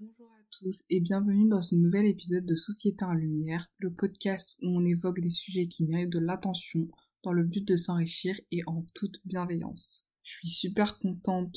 Bonjour 0.00 0.32
à 0.32 0.42
tous 0.50 0.82
et 0.90 0.98
bienvenue 0.98 1.48
dans 1.48 1.62
ce 1.62 1.76
nouvel 1.76 2.06
épisode 2.06 2.46
de 2.46 2.56
Société 2.56 3.04
en 3.04 3.12
Lumière, 3.12 3.70
le 3.78 3.92
podcast 3.92 4.56
où 4.60 4.68
on 4.68 4.84
évoque 4.84 5.20
des 5.20 5.30
sujets 5.30 5.68
qui 5.68 5.84
méritent 5.84 6.10
de 6.10 6.18
l'attention 6.18 6.88
dans 7.22 7.32
le 7.32 7.44
but 7.44 7.64
de 7.66 7.76
s'enrichir 7.76 8.40
et 8.50 8.62
en 8.66 8.84
toute 8.94 9.20
bienveillance. 9.24 10.04
Je 10.22 10.32
suis 10.32 10.48
super 10.48 10.98
contente 10.98 11.56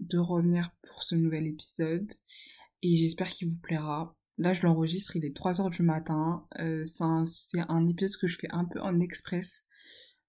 de 0.00 0.16
revenir 0.16 0.70
pour 0.86 1.02
ce 1.02 1.16
nouvel 1.16 1.46
épisode 1.46 2.10
et 2.82 2.96
j'espère 2.96 3.28
qu'il 3.28 3.48
vous 3.48 3.58
plaira. 3.58 4.16
Là, 4.38 4.54
je 4.54 4.62
l'enregistre, 4.62 5.16
il 5.16 5.24
est 5.26 5.36
3h 5.36 5.70
du 5.70 5.82
matin. 5.82 6.46
Euh, 6.60 6.84
c'est 6.84 7.04
un, 7.68 7.88
épisode 7.88 8.16
que 8.20 8.26
je 8.26 8.38
fais 8.38 8.50
un 8.52 8.64
peu 8.64 8.80
en 8.80 9.00
express 9.00 9.66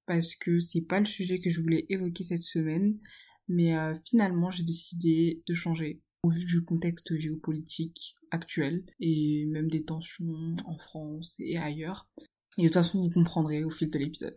parce 0.05 0.35
que 0.35 0.59
c'est 0.59 0.81
pas 0.81 0.99
le 0.99 1.05
sujet 1.05 1.39
que 1.39 1.49
je 1.49 1.61
voulais 1.61 1.85
évoquer 1.87 2.25
cette 2.25 2.43
semaine. 2.43 2.99
Mais 3.47 3.77
euh, 3.77 3.95
finalement, 4.03 4.51
j'ai 4.51 4.63
décidé 4.63 5.43
de 5.47 5.53
changer 5.53 6.01
au 6.25 6.29
vu 6.29 6.43
du 6.43 6.63
contexte 6.63 7.15
géopolitique 7.15 8.15
actuel 8.31 8.83
et 8.99 9.45
même 9.45 9.69
des 9.69 9.83
tensions 9.83 10.55
en 10.65 10.77
France 10.77 11.35
et 11.39 11.57
ailleurs. 11.57 12.09
Et 12.57 12.63
de 12.63 12.67
toute 12.67 12.73
façon, 12.73 12.99
vous 12.99 13.11
comprendrez 13.11 13.63
au 13.63 13.69
fil 13.69 13.91
de 13.91 13.99
l'épisode. 13.99 14.35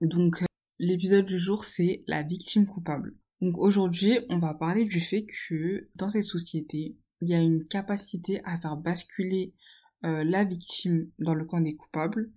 Donc, 0.00 0.40
euh, 0.40 0.46
l'épisode 0.78 1.26
du 1.26 1.38
jour, 1.38 1.66
c'est 1.66 2.04
la 2.06 2.22
victime 2.22 2.64
coupable. 2.64 3.14
Donc 3.42 3.58
aujourd'hui, 3.58 4.20
on 4.30 4.38
va 4.38 4.54
parler 4.54 4.86
du 4.86 5.00
fait 5.00 5.26
que 5.26 5.90
dans 5.96 6.08
cette 6.08 6.24
société, 6.24 6.96
il 7.20 7.28
y 7.28 7.34
a 7.34 7.40
une 7.40 7.66
capacité 7.66 8.40
à 8.44 8.58
faire 8.58 8.76
basculer 8.78 9.52
euh, 10.06 10.24
la 10.24 10.44
victime 10.44 11.10
dans 11.18 11.34
le 11.34 11.44
camp 11.44 11.60
des 11.60 11.76
coupables 11.76 12.32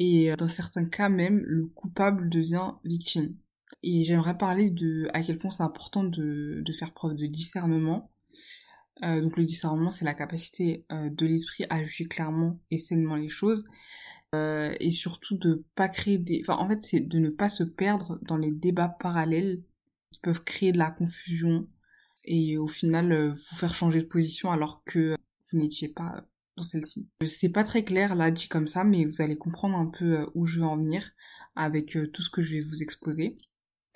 et 0.00 0.32
euh, 0.32 0.36
dans 0.36 0.48
certains 0.48 0.86
cas 0.86 1.08
même, 1.08 1.38
le 1.46 1.66
coupable 1.68 2.30
devient 2.30 2.72
victime. 2.84 3.36
Et 3.82 4.04
j'aimerais 4.04 4.36
parler 4.36 4.70
de 4.70 5.08
à 5.14 5.22
quel 5.22 5.38
point 5.38 5.50
c'est 5.50 5.62
important 5.62 6.04
de, 6.04 6.60
de, 6.64 6.72
faire 6.72 6.92
preuve 6.92 7.14
de 7.16 7.26
discernement. 7.26 8.10
Euh, 9.02 9.22
donc 9.22 9.36
le 9.36 9.44
discernement, 9.44 9.90
c'est 9.90 10.04
la 10.04 10.14
capacité 10.14 10.84
euh, 10.92 11.08
de 11.10 11.26
l'esprit 11.26 11.64
à 11.70 11.82
juger 11.82 12.04
clairement 12.04 12.58
et 12.70 12.78
sainement 12.78 13.16
les 13.16 13.30
choses. 13.30 13.64
Euh, 14.36 14.72
et 14.78 14.92
surtout 14.92 15.36
de 15.36 15.64
pas 15.74 15.88
créer 15.88 16.16
des... 16.16 16.40
Enfin 16.42 16.56
en 16.56 16.68
fait 16.68 16.80
c'est 16.80 17.00
de 17.00 17.18
ne 17.18 17.30
pas 17.30 17.48
se 17.48 17.64
perdre 17.64 18.20
dans 18.22 18.36
les 18.36 18.52
débats 18.52 18.88
parallèles 18.88 19.64
qui 20.12 20.20
peuvent 20.20 20.44
créer 20.44 20.70
de 20.70 20.78
la 20.78 20.92
confusion 20.92 21.66
et 22.24 22.56
au 22.56 22.68
final 22.68 23.10
euh, 23.10 23.30
vous 23.30 23.56
faire 23.56 23.74
changer 23.74 24.00
de 24.02 24.06
position 24.06 24.52
alors 24.52 24.84
que 24.84 25.16
vous 25.50 25.58
n'étiez 25.58 25.88
pas 25.88 26.24
dans 26.56 26.62
celle-ci. 26.62 27.08
C'est 27.24 27.48
pas 27.48 27.64
très 27.64 27.82
clair 27.82 28.14
là 28.14 28.30
dit 28.30 28.46
comme 28.46 28.68
ça 28.68 28.84
mais 28.84 29.04
vous 29.04 29.20
allez 29.20 29.36
comprendre 29.36 29.76
un 29.76 29.86
peu 29.86 30.20
euh, 30.20 30.26
où 30.36 30.46
je 30.46 30.60
veux 30.60 30.66
en 30.66 30.76
venir 30.76 31.10
avec 31.56 31.98
tout 32.12 32.22
ce 32.22 32.30
que 32.30 32.40
je 32.40 32.54
vais 32.54 32.60
vous 32.60 32.84
exposer. 32.84 33.36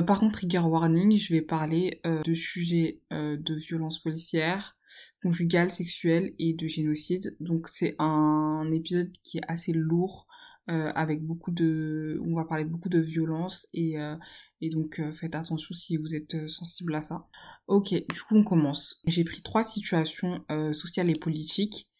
Par 0.02 0.18
contre, 0.18 0.34
trigger 0.34 0.58
warning, 0.58 1.16
je 1.16 1.32
vais 1.32 1.40
parler 1.40 2.00
euh, 2.04 2.20
de 2.22 2.34
sujets 2.34 3.00
euh, 3.12 3.36
de 3.38 3.54
violence 3.54 4.02
policière, 4.02 4.76
conjugale, 5.22 5.70
sexuelle 5.70 6.34
et 6.38 6.52
de 6.52 6.66
génocide. 6.66 7.36
Donc 7.38 7.68
c'est 7.68 7.94
un 8.00 8.70
épisode 8.72 9.12
qui 9.22 9.38
est 9.38 9.44
assez 9.46 9.72
lourd, 9.72 10.26
euh, 10.68 10.90
avec 10.96 11.22
beaucoup 11.24 11.52
de... 11.52 12.20
On 12.26 12.34
va 12.34 12.44
parler 12.44 12.64
beaucoup 12.64 12.88
de 12.88 12.98
violence 12.98 13.68
et, 13.72 13.94
et 14.60 14.68
donc 14.68 15.00
faites 15.12 15.34
attention 15.34 15.74
si 15.74 15.96
vous 15.96 16.14
êtes 16.14 16.48
sensible 16.48 16.94
à 16.94 17.00
ça. 17.00 17.28
Ok, 17.68 17.90
du 17.92 18.22
coup 18.26 18.36
on 18.36 18.44
commence. 18.44 19.00
J'ai 19.06 19.24
pris 19.24 19.42
trois 19.42 19.62
situations 19.62 20.44
sociales 20.72 21.10
et 21.10 21.18
politiques. 21.18 21.90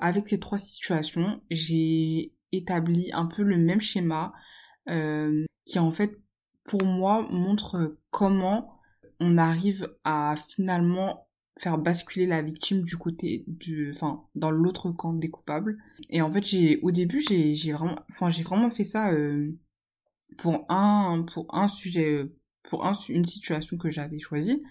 Avec 0.00 0.26
ces 0.26 0.40
trois 0.40 0.58
situations, 0.58 1.42
j'ai 1.50 2.32
établi 2.50 3.10
un 3.12 3.26
peu 3.26 3.42
le 3.42 3.58
même 3.58 3.80
schéma 3.80 4.32
qui 4.86 5.78
en 5.78 5.92
fait 5.92 6.18
pour 6.64 6.84
moi, 6.84 7.26
montre 7.30 7.96
comment 8.10 8.78
on 9.20 9.38
arrive 9.38 9.88
à 10.04 10.34
finalement 10.48 11.28
faire 11.58 11.78
basculer 11.78 12.26
la 12.26 12.42
victime 12.42 12.82
du 12.82 12.96
côté 12.96 13.44
du 13.46 13.90
enfin 13.90 14.24
dans 14.34 14.50
l'autre 14.50 14.90
camp 14.90 15.12
des 15.12 15.30
coupables. 15.30 15.78
Et 16.10 16.22
en 16.22 16.32
fait 16.32 16.44
j'ai 16.44 16.80
au 16.82 16.90
début 16.90 17.20
j'ai 17.28 17.54
j'ai 17.54 17.72
vraiment 17.72 17.96
enfin 18.10 18.30
j'ai 18.30 18.42
vraiment 18.42 18.70
fait 18.70 18.84
ça 18.84 19.12
euh, 19.12 19.50
pour 20.38 20.64
un 20.70 21.24
pour 21.32 21.54
un 21.54 21.68
sujet 21.68 22.26
pour 22.64 22.86
un, 22.86 22.94
une 23.08 23.24
situation 23.24 23.76
que 23.76 23.90
j'avais 23.90 24.18
choisie. 24.18 24.62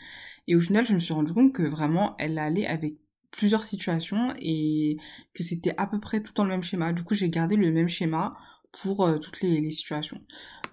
Et 0.47 0.56
au 0.56 0.59
final 0.59 0.85
je 0.85 0.94
me 0.94 1.00
suis 1.00 1.13
rendu 1.13 1.34
compte 1.34 1.53
que 1.53 1.63
vraiment 1.63 2.16
elle 2.18 2.40
allait 2.40 2.68
avec 2.68 2.96
plusieurs 3.31 3.63
situations 3.63 4.34
et 4.40 4.97
que 5.34 5.44
c'était 5.44 5.74
à 5.78 5.88
peu 5.88 6.00
près 6.00 6.22
tout 6.22 6.34
dans 6.34 6.44
le 6.44 6.50
même 6.50 6.63
schéma. 6.63 6.94
Du 6.94 7.03
coup 7.03 7.13
j'ai 7.13 7.30
gardé 7.30 7.56
le 7.56 7.72
même 7.72 7.90
schéma 7.90 8.35
pour 8.81 9.06
euh, 9.06 9.18
toutes 9.19 9.41
les, 9.41 9.62
les, 9.62 9.72
situations. 9.72 10.22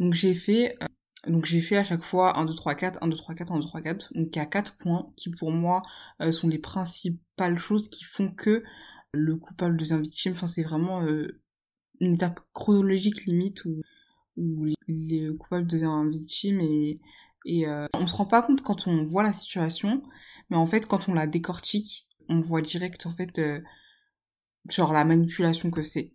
Donc 0.00 0.14
j'ai 0.14 0.34
fait 0.34 0.74
euh, 0.82 0.86
donc 1.26 1.44
j'ai 1.44 1.60
fait 1.60 1.76
à 1.76 1.84
chaque 1.84 2.02
fois 2.04 2.38
1, 2.38 2.44
2, 2.44 2.54
3, 2.54 2.74
4, 2.74 2.98
1, 3.02 3.08
2, 3.08 3.16
3, 3.16 3.34
4, 3.34 3.52
1, 3.52 3.58
2, 3.58 3.64
3, 3.66 3.82
4. 3.82 4.12
Donc 4.14 4.28
il 4.34 4.38
y 4.38 4.42
a 4.42 4.46
4 4.46 4.76
points 4.76 5.12
qui 5.16 5.30
pour 5.30 5.50
moi 5.50 5.82
euh, 6.22 6.32
sont 6.32 6.48
les 6.48 6.58
principales 6.58 7.58
choses 7.58 7.88
qui 7.88 8.04
font 8.04 8.30
que 8.30 8.62
le 9.12 9.36
coupable 9.36 9.76
devient 9.76 9.98
victime. 10.00 10.32
Enfin 10.32 10.46
c'est 10.46 10.62
vraiment 10.62 11.02
euh, 11.02 11.40
une 12.00 12.14
étape 12.14 12.40
chronologique 12.52 13.24
limite 13.26 13.64
où, 13.64 13.82
où 14.36 14.66
le 14.86 15.32
coupable 15.32 15.66
devient 15.66 16.08
victime 16.10 16.60
et, 16.60 17.00
et 17.44 17.66
euh, 17.66 17.86
on 17.94 18.06
se 18.06 18.14
rend 18.16 18.26
pas 18.26 18.42
compte 18.42 18.62
quand 18.62 18.86
on 18.86 19.04
voit 19.04 19.22
la 19.22 19.32
situation, 19.32 20.02
mais 20.50 20.56
en 20.56 20.66
fait 20.66 20.86
quand 20.86 21.08
on 21.08 21.14
la 21.14 21.26
décortique, 21.26 22.06
on 22.28 22.40
voit 22.40 22.62
direct 22.62 23.06
en 23.06 23.10
fait 23.10 23.38
euh, 23.38 23.60
genre 24.68 24.92
la 24.92 25.04
manipulation 25.04 25.70
que 25.70 25.82
c'est. 25.82 26.14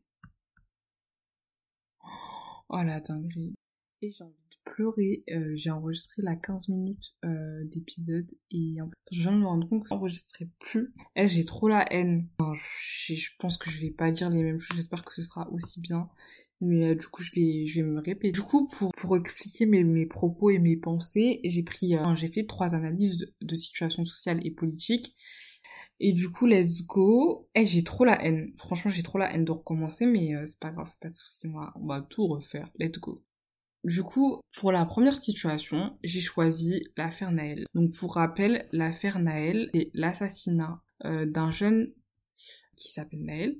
Oh 2.69 2.81
la 2.83 2.99
dinguerie. 2.99 3.55
Et 4.03 4.11
j'ai 4.11 4.23
envie 4.25 4.33
pleurer. 4.65 5.23
Euh, 5.31 5.55
j'ai 5.55 5.69
enregistré 5.69 6.21
la 6.21 6.35
15 6.35 6.69
minutes 6.69 7.15
euh, 7.25 7.63
d'épisode 7.65 8.29
et 8.51 8.81
en 8.81 8.87
fait, 8.87 8.95
je 9.11 9.21
viens 9.21 9.31
de 9.31 9.37
me 9.37 9.45
rendre 9.45 9.67
compte 9.67 9.83
que 9.83 9.89
j'enregistrais 9.89 10.49
plus. 10.59 10.93
Eh, 11.15 11.27
j'ai 11.27 11.45
trop 11.45 11.67
la 11.67 11.85
haine. 11.93 12.27
je, 12.53 13.13
je, 13.13 13.29
pense 13.39 13.57
que 13.57 13.69
je 13.69 13.81
vais 13.81 13.91
pas 13.91 14.11
dire 14.11 14.29
les 14.29 14.43
mêmes 14.43 14.59
choses. 14.59 14.75
J'espère 14.75 15.03
que 15.05 15.13
ce 15.13 15.21
sera 15.21 15.49
aussi 15.51 15.79
bien. 15.79 16.09
Mais 16.61 16.91
euh, 16.91 16.95
du 16.95 17.07
coup, 17.07 17.23
je 17.23 17.31
vais, 17.35 17.67
je 17.67 17.81
vais 17.81 17.87
me 17.87 17.99
répéter. 17.99 18.31
Du 18.31 18.41
coup, 18.41 18.67
pour, 18.67 18.91
pour 18.91 19.17
expliquer 19.17 19.65
mes, 19.65 19.83
mes 19.83 20.05
propos 20.05 20.49
et 20.49 20.59
mes 20.59 20.77
pensées, 20.77 21.39
j'ai 21.43 21.63
pris, 21.63 21.95
euh, 21.95 22.15
j'ai 22.15 22.29
fait 22.29 22.45
trois 22.45 22.73
analyses 22.73 23.17
de, 23.17 23.33
de 23.41 23.55
situations 23.55 24.05
sociales 24.05 24.45
et 24.45 24.51
politiques. 24.51 25.15
Et 25.99 26.13
du 26.13 26.29
coup, 26.31 26.45
let's 26.45 26.85
go. 26.85 27.49
Eh, 27.55 27.65
j'ai 27.65 27.83
trop 27.83 28.05
la 28.05 28.23
haine. 28.23 28.53
Franchement, 28.57 28.91
j'ai 28.91 29.03
trop 29.03 29.17
la 29.17 29.33
haine 29.33 29.45
de 29.45 29.51
recommencer, 29.51 30.05
mais 30.05 30.35
euh, 30.35 30.45
c'est 30.45 30.59
pas 30.59 30.71
grave, 30.71 30.91
pas 30.99 31.09
de 31.09 31.15
soucis. 31.15 31.47
On 31.47 31.59
va, 31.59 31.73
on 31.75 31.85
va 31.85 32.01
tout 32.01 32.27
refaire. 32.27 32.69
Let's 32.77 32.99
go. 32.99 33.23
Du 33.83 34.01
coup, 34.01 34.39
pour 34.55 34.71
la 34.71 34.85
première 34.85 35.17
situation, 35.17 35.97
j'ai 36.03 36.21
choisi 36.21 36.85
l'affaire 36.95 37.31
Naël. 37.31 37.65
Donc 37.73 37.95
pour 37.97 38.15
rappel, 38.15 38.67
l'affaire 38.71 39.19
Naël, 39.19 39.69
c'est 39.73 39.91
l'assassinat 39.93 40.81
euh, 41.03 41.25
d'un 41.25 41.51
jeune 41.51 41.91
qui 42.77 42.93
s'appelle 42.93 43.23
Naël, 43.23 43.57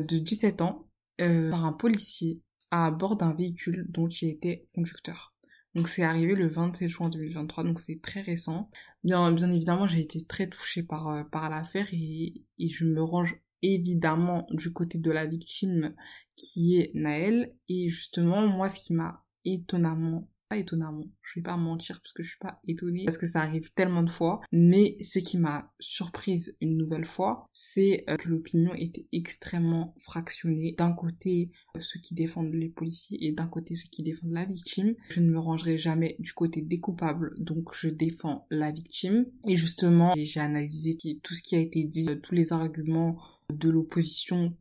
de 0.00 0.18
17 0.18 0.60
ans, 0.60 0.86
euh, 1.20 1.50
par 1.50 1.64
un 1.64 1.72
policier 1.72 2.42
à 2.70 2.90
bord 2.90 3.16
d'un 3.16 3.32
véhicule 3.32 3.86
dont 3.88 4.08
il 4.08 4.28
était 4.28 4.68
conducteur. 4.74 5.34
Donc 5.74 5.88
c'est 5.88 6.02
arrivé 6.02 6.34
le 6.34 6.48
27 6.48 6.88
juin 6.88 7.08
2023, 7.08 7.64
donc 7.64 7.80
c'est 7.80 8.00
très 8.02 8.20
récent. 8.20 8.70
Bien, 9.02 9.32
bien 9.32 9.50
évidemment, 9.50 9.88
j'ai 9.88 10.00
été 10.00 10.24
très 10.24 10.48
touchée 10.48 10.82
par, 10.82 11.08
euh, 11.08 11.24
par 11.24 11.48
l'affaire 11.48 11.88
et, 11.92 12.44
et 12.58 12.68
je 12.68 12.84
me 12.84 13.02
range 13.02 13.36
évidemment 13.62 14.46
du 14.50 14.72
côté 14.72 14.98
de 14.98 15.10
la 15.10 15.24
victime 15.26 15.94
qui 16.36 16.76
est 16.76 16.90
Naël. 16.94 17.54
Et 17.68 17.88
justement, 17.88 18.46
moi, 18.46 18.68
ce 18.68 18.78
qui 18.78 18.92
m'a 18.92 19.23
étonnamment 19.44 20.28
pas 20.48 20.58
étonnamment, 20.58 21.06
je 21.22 21.40
vais 21.40 21.42
pas 21.42 21.56
mentir 21.56 22.00
parce 22.00 22.12
que 22.12 22.22
je 22.22 22.28
suis 22.30 22.38
pas 22.38 22.60
étonnée 22.68 23.04
parce 23.04 23.18
que 23.18 23.28
ça 23.28 23.40
arrive 23.40 23.72
tellement 23.72 24.02
de 24.02 24.10
fois, 24.10 24.40
mais 24.52 24.96
ce 25.00 25.18
qui 25.18 25.38
m'a 25.38 25.72
surprise 25.80 26.54
une 26.60 26.76
nouvelle 26.76 27.06
fois, 27.06 27.48
c'est 27.52 28.04
euh, 28.08 28.16
que 28.16 28.28
l'opinion 28.28 28.74
était 28.74 29.06
extrêmement 29.12 29.94
fractionnée. 29.98 30.74
D'un 30.76 30.92
côté, 30.92 31.50
euh, 31.76 31.80
ceux 31.80 32.00
qui 32.00 32.14
défendent 32.14 32.52
les 32.52 32.68
policiers 32.68 33.18
et 33.26 33.32
d'un 33.32 33.46
côté 33.46 33.74
ceux 33.74 33.88
qui 33.90 34.02
défendent 34.02 34.32
la 34.32 34.44
victime. 34.44 34.94
Je 35.08 35.20
ne 35.20 35.30
me 35.30 35.38
rangerai 35.38 35.78
jamais 35.78 36.16
du 36.18 36.32
côté 36.32 36.60
des 36.60 36.80
coupables, 36.80 37.34
donc 37.38 37.74
je 37.74 37.88
défends 37.88 38.46
la 38.50 38.70
victime. 38.70 39.26
Et 39.46 39.56
justement, 39.56 40.12
j'ai 40.16 40.40
analysé 40.40 40.96
tout 41.22 41.34
ce 41.34 41.42
qui 41.42 41.56
a 41.56 41.60
été 41.60 41.84
dit, 41.84 42.06
euh, 42.10 42.16
tous 42.16 42.34
les 42.34 42.52
arguments 42.52 43.18
de 43.52 43.68
l'opposition 43.70 44.56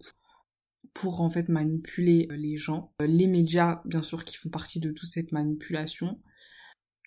pour 0.93 1.21
en 1.21 1.29
fait 1.29 1.49
manipuler 1.49 2.27
euh, 2.31 2.35
les 2.35 2.57
gens. 2.57 2.93
Euh, 3.01 3.07
les 3.07 3.27
médias, 3.27 3.81
bien 3.85 4.03
sûr, 4.03 4.25
qui 4.25 4.37
font 4.37 4.49
partie 4.49 4.79
de 4.79 4.91
toute 4.91 5.09
cette 5.09 5.31
manipulation. 5.31 6.19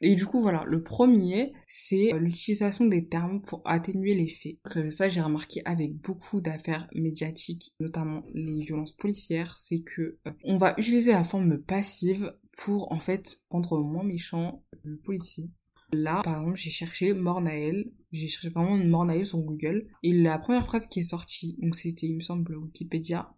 Et 0.02 0.14
du 0.14 0.26
coup, 0.26 0.42
voilà, 0.42 0.64
le 0.66 0.82
premier, 0.82 1.54
c'est 1.68 2.12
euh, 2.12 2.18
l'utilisation 2.18 2.84
des 2.84 3.08
termes 3.08 3.40
pour 3.40 3.62
atténuer 3.64 4.14
les 4.14 4.28
faits. 4.28 4.58
Ça, 4.94 5.08
j'ai 5.08 5.22
remarqué 5.22 5.62
avec 5.64 5.94
beaucoup 5.96 6.40
d'affaires 6.40 6.86
médiatiques, 6.94 7.74
notamment 7.80 8.24
les 8.34 8.60
violences 8.62 8.92
policières, 8.92 9.56
c'est 9.56 9.80
que 9.80 10.18
on 10.44 10.58
va 10.58 10.74
utiliser 10.76 11.12
la 11.12 11.24
forme 11.24 11.58
passive 11.58 12.34
pour 12.58 12.92
en 12.92 13.00
fait 13.00 13.40
rendre 13.48 13.82
moins 13.82 14.04
méchant 14.04 14.62
le 14.82 14.98
policier. 14.98 15.48
Là, 15.92 16.20
par 16.24 16.40
exemple, 16.40 16.56
j'ai 16.56 16.70
cherché 16.70 17.12
Mornael, 17.12 17.90
j'ai 18.10 18.26
cherché 18.26 18.48
vraiment 18.48 18.76
Mornael 18.76 19.24
sur 19.24 19.38
Google, 19.38 19.86
et 20.02 20.12
la 20.12 20.38
première 20.38 20.66
phrase 20.66 20.88
qui 20.88 21.00
est 21.00 21.04
sortie, 21.04 21.56
donc 21.60 21.76
c'était, 21.76 22.06
il 22.06 22.16
me 22.16 22.20
semble, 22.20 22.56
Wikipédia, 22.56 23.35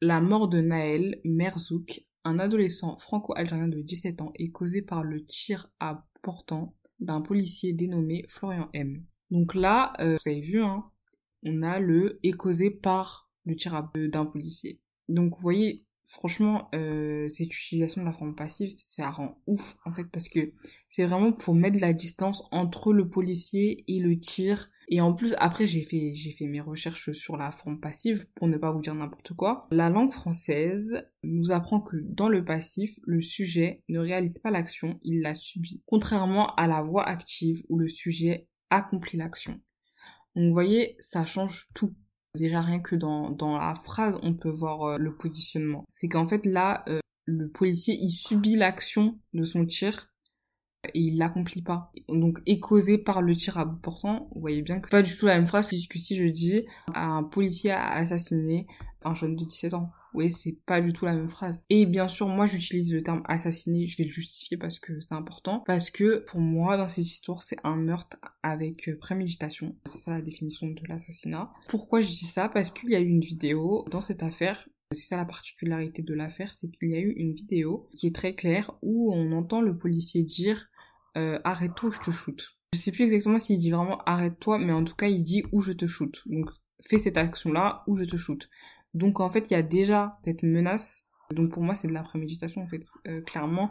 la 0.00 0.20
mort 0.20 0.48
de 0.48 0.60
Naël 0.60 1.20
Merzouk, 1.24 2.04
un 2.24 2.38
adolescent 2.38 2.98
franco-algérien 2.98 3.68
de 3.68 3.80
17 3.80 4.20
ans, 4.20 4.32
est 4.34 4.50
causée 4.50 4.82
par 4.82 5.02
le 5.02 5.24
tir 5.24 5.70
à 5.80 6.04
portant 6.22 6.74
d'un 7.00 7.20
policier 7.20 7.72
dénommé 7.72 8.26
Florian 8.28 8.68
M. 8.72 9.04
Donc 9.30 9.54
là, 9.54 9.92
euh, 10.00 10.16
vous 10.24 10.30
avez 10.30 10.40
vu, 10.40 10.62
hein, 10.62 10.84
on 11.44 11.62
a 11.62 11.78
le 11.78 12.18
est 12.22 12.32
causé 12.32 12.70
par 12.70 13.30
le 13.44 13.54
tir 13.54 13.88
d'un 13.94 14.26
policier. 14.26 14.76
Donc 15.08 15.34
vous 15.36 15.42
voyez, 15.42 15.86
franchement, 16.08 16.68
euh, 16.74 17.28
cette 17.28 17.54
utilisation 17.54 18.00
de 18.00 18.06
la 18.06 18.12
forme 18.12 18.34
passive, 18.34 18.74
ça 18.78 19.10
rend 19.10 19.40
ouf 19.46 19.76
en 19.84 19.92
fait 19.92 20.06
parce 20.10 20.28
que 20.28 20.52
c'est 20.88 21.04
vraiment 21.04 21.32
pour 21.32 21.54
mettre 21.54 21.78
la 21.80 21.92
distance 21.92 22.42
entre 22.50 22.92
le 22.92 23.08
policier 23.08 23.84
et 23.86 24.00
le 24.00 24.18
tir. 24.18 24.70
Et 24.88 25.02
en 25.02 25.12
plus, 25.12 25.34
après, 25.38 25.66
j'ai 25.66 25.82
fait, 25.82 26.46
mes 26.46 26.62
recherches 26.62 27.12
sur 27.12 27.36
la 27.36 27.52
forme 27.52 27.78
passive 27.78 28.26
pour 28.34 28.48
ne 28.48 28.56
pas 28.56 28.72
vous 28.72 28.80
dire 28.80 28.94
n'importe 28.94 29.34
quoi. 29.34 29.68
La 29.70 29.90
langue 29.90 30.12
française 30.12 31.06
nous 31.22 31.50
apprend 31.50 31.80
que 31.80 31.96
dans 32.02 32.30
le 32.30 32.42
passif, 32.42 32.98
le 33.02 33.20
sujet 33.20 33.82
ne 33.90 33.98
réalise 33.98 34.38
pas 34.38 34.50
l'action, 34.50 34.98
il 35.02 35.20
la 35.20 35.34
subit. 35.34 35.82
Contrairement 35.84 36.54
à 36.54 36.66
la 36.66 36.80
voix 36.80 37.06
active 37.06 37.62
où 37.68 37.78
le 37.78 37.88
sujet 37.88 38.48
accomplit 38.70 39.18
l'action. 39.18 39.60
Donc 40.34 40.46
vous 40.46 40.52
voyez, 40.52 40.96
ça 41.00 41.26
change 41.26 41.68
tout. 41.74 41.94
Déjà 42.34 42.60
rien 42.60 42.80
que 42.80 42.94
dans, 42.94 43.30
dans 43.30 43.58
la 43.58 43.74
phrase, 43.74 44.18
on 44.22 44.34
peut 44.34 44.50
voir 44.50 44.82
euh, 44.82 44.98
le 44.98 45.14
positionnement. 45.16 45.84
C'est 45.92 46.08
qu'en 46.08 46.26
fait 46.26 46.44
là, 46.46 46.84
euh, 46.88 47.00
le 47.24 47.50
policier, 47.50 47.96
il 48.00 48.12
subit 48.12 48.56
l'action 48.56 49.18
de 49.32 49.44
son 49.44 49.66
tir 49.66 50.08
et 50.94 51.00
il 51.00 51.18
l'accomplit 51.18 51.62
pas. 51.62 51.90
Donc 52.08 52.38
est 52.46 52.60
causé 52.60 52.98
par 52.98 53.22
le 53.22 53.34
tir 53.34 53.58
à 53.58 53.64
bout 53.64 53.80
portant, 53.80 54.28
vous 54.34 54.40
voyez 54.40 54.62
bien 54.62 54.80
que 54.80 54.88
pas 54.88 55.02
du 55.02 55.16
tout 55.16 55.26
la 55.26 55.36
même 55.36 55.46
phrase 55.46 55.70
que 55.70 55.98
si 55.98 56.16
je 56.16 56.24
dis 56.24 56.64
un 56.94 57.24
policier 57.24 57.72
a 57.72 57.90
assassiné 57.90 58.66
un 59.02 59.14
jeune 59.14 59.36
de 59.36 59.44
17 59.44 59.74
ans. 59.74 59.90
Oui, 60.14 60.30
c'est 60.30 60.56
pas 60.66 60.80
du 60.80 60.92
tout 60.92 61.04
la 61.04 61.14
même 61.14 61.28
phrase. 61.28 61.62
Et 61.70 61.86
bien 61.86 62.08
sûr, 62.08 62.28
moi 62.28 62.46
j'utilise 62.46 62.92
le 62.92 63.02
terme 63.02 63.22
assassiné, 63.26 63.86
je 63.86 63.96
vais 63.96 64.04
le 64.04 64.10
justifier 64.10 64.56
parce 64.56 64.78
que 64.78 65.00
c'est 65.00 65.14
important. 65.14 65.62
Parce 65.66 65.90
que 65.90 66.24
pour 66.26 66.40
moi, 66.40 66.76
dans 66.76 66.88
cette 66.88 67.06
histoire, 67.06 67.42
c'est 67.42 67.58
un 67.64 67.76
meurtre 67.76 68.16
avec 68.42 68.88
euh, 68.88 68.98
préméditation. 68.98 69.76
C'est 69.86 69.98
ça 69.98 70.12
la 70.12 70.22
définition 70.22 70.68
de 70.68 70.80
l'assassinat. 70.88 71.50
Pourquoi 71.68 72.00
je 72.00 72.08
dis 72.08 72.26
ça? 72.26 72.48
Parce 72.48 72.70
qu'il 72.70 72.90
y 72.90 72.96
a 72.96 73.00
eu 73.00 73.08
une 73.08 73.20
vidéo 73.20 73.84
dans 73.90 74.00
cette 74.00 74.22
affaire 74.22 74.68
c'est 74.92 75.08
ça 75.08 75.16
la 75.16 75.26
particularité 75.26 76.02
de 76.02 76.14
l'affaire, 76.14 76.54
c'est 76.54 76.68
qu'il 76.68 76.88
y 76.88 76.94
a 76.94 77.00
eu 77.00 77.12
une 77.12 77.34
vidéo 77.34 77.88
qui 77.94 78.06
est 78.06 78.14
très 78.14 78.34
claire 78.34 78.72
où 78.80 79.12
on 79.12 79.32
entend 79.32 79.60
le 79.60 79.76
policier 79.76 80.24
dire 80.24 80.68
euh, 81.16 81.38
arrête-toi 81.44 81.90
ou 81.90 81.92
je 81.92 82.00
te 82.00 82.10
shoot. 82.10 82.56
Je 82.72 82.78
sais 82.78 82.92
plus 82.92 83.04
exactement 83.04 83.38
s'il 83.38 83.58
dit 83.58 83.70
vraiment 83.70 84.02
arrête-toi, 84.04 84.58
mais 84.58 84.72
en 84.72 84.84
tout 84.84 84.94
cas 84.94 85.08
il 85.08 85.24
dit 85.24 85.44
où 85.52 85.60
je 85.60 85.72
te 85.72 85.86
shoot. 85.86 86.22
Donc 86.26 86.50
fais 86.88 86.98
cette 86.98 87.18
action-là 87.18 87.82
ou 87.86 87.96
je 87.96 88.04
te 88.04 88.16
shoot. 88.16 88.48
Donc 88.94 89.20
en 89.20 89.30
fait, 89.30 89.46
il 89.50 89.54
y 89.54 89.56
a 89.56 89.62
déjà 89.62 90.18
cette 90.24 90.42
menace. 90.42 91.08
Donc 91.32 91.52
pour 91.52 91.62
moi, 91.62 91.74
c'est 91.74 91.88
de 91.88 91.92
la 91.92 92.02
préméditation 92.02 92.62
en 92.62 92.66
fait. 92.66 92.82
Euh, 93.06 93.20
clairement, 93.22 93.70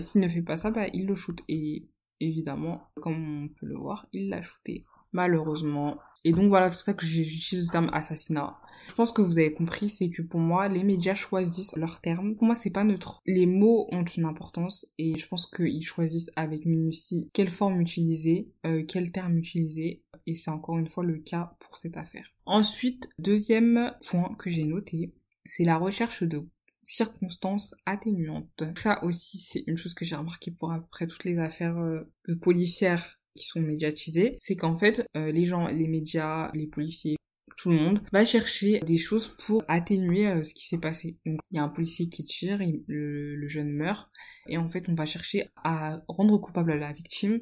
s'il 0.00 0.20
ne 0.20 0.28
fait 0.28 0.42
pas 0.42 0.56
ça, 0.56 0.70
bah, 0.70 0.86
il 0.92 1.06
le 1.06 1.14
shoot. 1.14 1.40
Et 1.48 1.88
évidemment, 2.20 2.82
comme 3.00 3.44
on 3.44 3.48
peut 3.48 3.66
le 3.66 3.76
voir, 3.76 4.06
il 4.12 4.28
l'a 4.28 4.42
shooté. 4.42 4.84
Malheureusement. 5.12 5.98
Et 6.24 6.32
donc 6.32 6.48
voilà, 6.48 6.68
c'est 6.68 6.76
pour 6.76 6.84
ça 6.84 6.94
que 6.94 7.06
j'utilise 7.06 7.66
le 7.66 7.70
terme 7.70 7.90
assassinat. 7.92 8.58
Je 8.88 8.94
pense 8.94 9.12
que 9.12 9.22
vous 9.22 9.38
avez 9.38 9.52
compris, 9.52 9.88
c'est 9.88 10.10
que 10.10 10.22
pour 10.22 10.40
moi, 10.40 10.68
les 10.68 10.84
médias 10.84 11.14
choisissent 11.14 11.76
leurs 11.76 12.00
termes. 12.00 12.36
Pour 12.36 12.46
moi, 12.46 12.54
c'est 12.54 12.70
pas 12.70 12.84
neutre. 12.84 13.22
Les 13.26 13.46
mots 13.46 13.88
ont 13.92 14.04
une 14.04 14.24
importance 14.24 14.86
et 14.98 15.18
je 15.18 15.26
pense 15.26 15.50
qu'ils 15.50 15.84
choisissent 15.84 16.30
avec 16.36 16.66
minutie 16.66 17.30
quelle 17.32 17.50
forme 17.50 17.80
utiliser, 17.80 18.52
euh, 18.66 18.84
quel 18.86 19.12
terme 19.12 19.38
utiliser. 19.38 20.02
Et 20.26 20.34
c'est 20.34 20.50
encore 20.50 20.78
une 20.78 20.88
fois 20.88 21.04
le 21.04 21.18
cas 21.18 21.56
pour 21.60 21.76
cette 21.76 21.96
affaire. 21.96 22.32
Ensuite, 22.46 23.08
deuxième 23.18 23.94
point 24.08 24.34
que 24.38 24.50
j'ai 24.50 24.64
noté, 24.64 25.14
c'est 25.44 25.64
la 25.64 25.76
recherche 25.78 26.22
de 26.22 26.48
circonstances 26.82 27.74
atténuantes. 27.84 28.64
Ça 28.80 29.02
aussi, 29.04 29.38
c'est 29.40 29.64
une 29.66 29.76
chose 29.76 29.94
que 29.94 30.04
j'ai 30.04 30.16
remarqué 30.16 30.50
pour 30.50 30.72
après 30.72 31.06
toutes 31.06 31.24
les 31.24 31.38
affaires 31.38 31.78
euh, 31.78 32.12
policières 32.40 33.18
qui 33.36 33.46
sont 33.46 33.60
médiatisées, 33.60 34.36
c'est 34.40 34.56
qu'en 34.56 34.76
fait, 34.76 35.06
euh, 35.16 35.30
les 35.30 35.44
gens, 35.44 35.68
les 35.68 35.88
médias, 35.88 36.50
les 36.54 36.66
policiers, 36.66 37.16
tout 37.56 37.70
le 37.70 37.76
monde 37.76 38.00
va 38.12 38.24
chercher 38.24 38.80
des 38.80 38.98
choses 38.98 39.28
pour 39.46 39.62
atténuer 39.68 40.26
euh, 40.26 40.44
ce 40.44 40.54
qui 40.54 40.66
s'est 40.66 40.78
passé. 40.78 41.18
Donc 41.24 41.38
il 41.50 41.56
y 41.56 41.58
a 41.58 41.62
un 41.62 41.68
policier 41.68 42.08
qui 42.08 42.24
tire, 42.24 42.58
le, 42.86 43.48
jeune 43.48 43.72
meurt, 43.72 44.10
et 44.48 44.58
en 44.58 44.68
fait 44.68 44.88
on 44.88 44.94
va 44.94 45.06
chercher 45.06 45.48
à 45.56 46.00
rendre 46.08 46.38
coupable 46.38 46.74
la 46.74 46.92
victime 46.92 47.40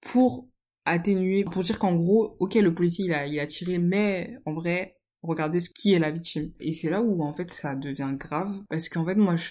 pour 0.00 0.48
atténuer, 0.88 1.44
pour 1.44 1.62
dire 1.62 1.78
qu'en 1.78 1.94
gros, 1.94 2.36
ok 2.40 2.54
le 2.54 2.74
policier 2.74 3.06
il 3.06 3.12
a, 3.12 3.42
a 3.42 3.46
tiré, 3.46 3.78
mais 3.78 4.36
en 4.44 4.52
vrai 4.52 4.96
regardez 5.22 5.60
qui 5.60 5.92
est 5.92 5.98
la 5.98 6.10
victime. 6.10 6.52
Et 6.60 6.72
c'est 6.72 6.90
là 6.90 7.02
où 7.02 7.22
en 7.22 7.32
fait 7.32 7.50
ça 7.52 7.74
devient 7.74 8.14
grave, 8.14 8.62
parce 8.68 8.88
qu'en 8.88 9.04
fait 9.04 9.16
moi 9.16 9.36
je 9.36 9.50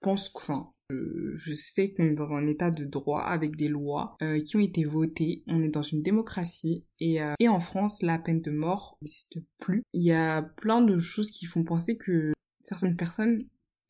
pense, 0.00 0.30
enfin, 0.34 0.68
je, 0.90 1.54
sais 1.54 1.92
qu'on 1.92 2.04
est 2.04 2.14
dans 2.14 2.30
un 2.30 2.46
état 2.46 2.70
de 2.70 2.84
droit 2.84 3.22
avec 3.22 3.56
des 3.56 3.68
lois 3.68 4.16
euh, 4.22 4.40
qui 4.40 4.56
ont 4.56 4.60
été 4.60 4.84
votées. 4.84 5.42
On 5.46 5.62
est 5.62 5.68
dans 5.68 5.82
une 5.82 6.02
démocratie 6.02 6.84
et, 7.00 7.22
euh, 7.22 7.34
et 7.40 7.48
en 7.48 7.60
France, 7.60 8.02
la 8.02 8.18
peine 8.18 8.40
de 8.40 8.50
mort 8.50 8.98
n'existe 9.02 9.38
plus. 9.58 9.82
Il 9.92 10.02
y 10.02 10.12
a 10.12 10.42
plein 10.42 10.82
de 10.82 10.98
choses 10.98 11.30
qui 11.30 11.46
font 11.46 11.64
penser 11.64 11.96
que 11.96 12.32
certaines 12.60 12.96
personnes, 12.96 13.42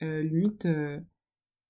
euh, 0.02 1.00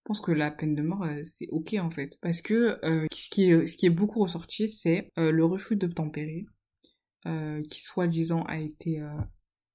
limite, 0.07 0.19
pensent 0.19 0.21
que 0.21 0.33
la 0.33 0.51
peine 0.51 0.75
de 0.75 0.83
mort 0.83 1.07
c'est 1.25 1.49
ok 1.51 1.77
en 1.81 1.91
fait, 1.91 2.19
parce 2.21 2.41
que 2.41 2.79
ce 2.83 3.29
qui 3.31 3.51
est 3.51 3.67
ce 3.67 3.77
qui 3.77 3.87
est 3.87 3.91
beaucoup 3.91 4.21
ressorti, 4.21 4.69
c'est 4.69 5.11
le 5.17 5.45
refus 5.45 5.77
d'obtempérer, 5.77 6.47
qui 7.25 7.83
soi-disant 7.83 8.43
a 8.45 8.59
été 8.59 9.03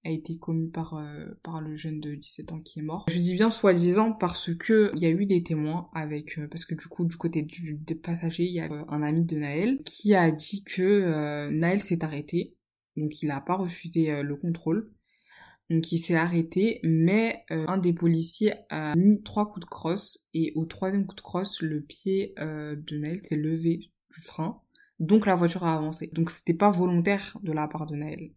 a 0.03 0.09
été 0.09 0.37
commis 0.37 0.69
par 0.69 0.95
euh, 0.95 1.27
par 1.43 1.61
le 1.61 1.75
jeune 1.75 1.99
de 1.99 2.15
17 2.15 2.51
ans 2.51 2.59
qui 2.59 2.79
est 2.79 2.83
mort. 2.83 3.05
Je 3.09 3.19
dis 3.19 3.33
bien 3.33 3.51
soi-disant 3.51 4.13
parce 4.13 4.53
que 4.55 4.91
il 4.95 5.01
y 5.01 5.05
a 5.05 5.09
eu 5.09 5.25
des 5.25 5.43
témoins 5.43 5.89
avec 5.93 6.39
euh, 6.39 6.47
parce 6.47 6.65
que 6.65 6.75
du 6.75 6.87
coup 6.87 7.05
du 7.05 7.17
côté 7.17 7.43
du, 7.43 7.75
des 7.75 7.95
passagers 7.95 8.45
il 8.45 8.53
y 8.53 8.59
a 8.59 8.71
euh, 8.71 8.83
un 8.89 9.03
ami 9.03 9.25
de 9.25 9.37
Naël 9.37 9.81
qui 9.83 10.15
a 10.15 10.31
dit 10.31 10.63
que 10.63 11.49
Naël 11.49 11.83
s'est 11.83 12.03
arrêté. 12.03 12.55
Donc 12.97 13.21
il 13.21 13.31
a 13.31 13.39
pas 13.39 13.55
refusé 13.55 14.21
le 14.21 14.35
contrôle 14.35 14.91
donc 15.71 15.91
il 15.91 16.03
s'est 16.03 16.15
arrêté 16.15 16.79
mais 16.83 17.43
un 17.49 17.77
des 17.77 17.93
policiers 17.93 18.53
a 18.69 18.95
mis 18.95 19.23
trois 19.23 19.51
coups 19.51 19.65
de 19.65 19.69
crosse 19.69 20.29
et 20.33 20.51
au 20.55 20.65
troisième 20.65 21.05
coup 21.05 21.15
de 21.15 21.21
crosse 21.21 21.61
le 21.61 21.81
pied 21.81 22.33
de 22.37 22.97
Naël 22.97 23.21
s'est 23.25 23.35
levé 23.35 23.91
du 24.13 24.21
frein 24.21 24.61
donc 24.99 25.25
la 25.25 25.35
voiture 25.35 25.63
a 25.63 25.75
avancé 25.75 26.09
donc 26.13 26.31
c'était 26.31 26.53
pas 26.53 26.71
volontaire 26.71 27.37
de 27.41 27.51
la 27.51 27.67
part 27.67 27.87
de 27.87 27.95
Naël 27.95 28.31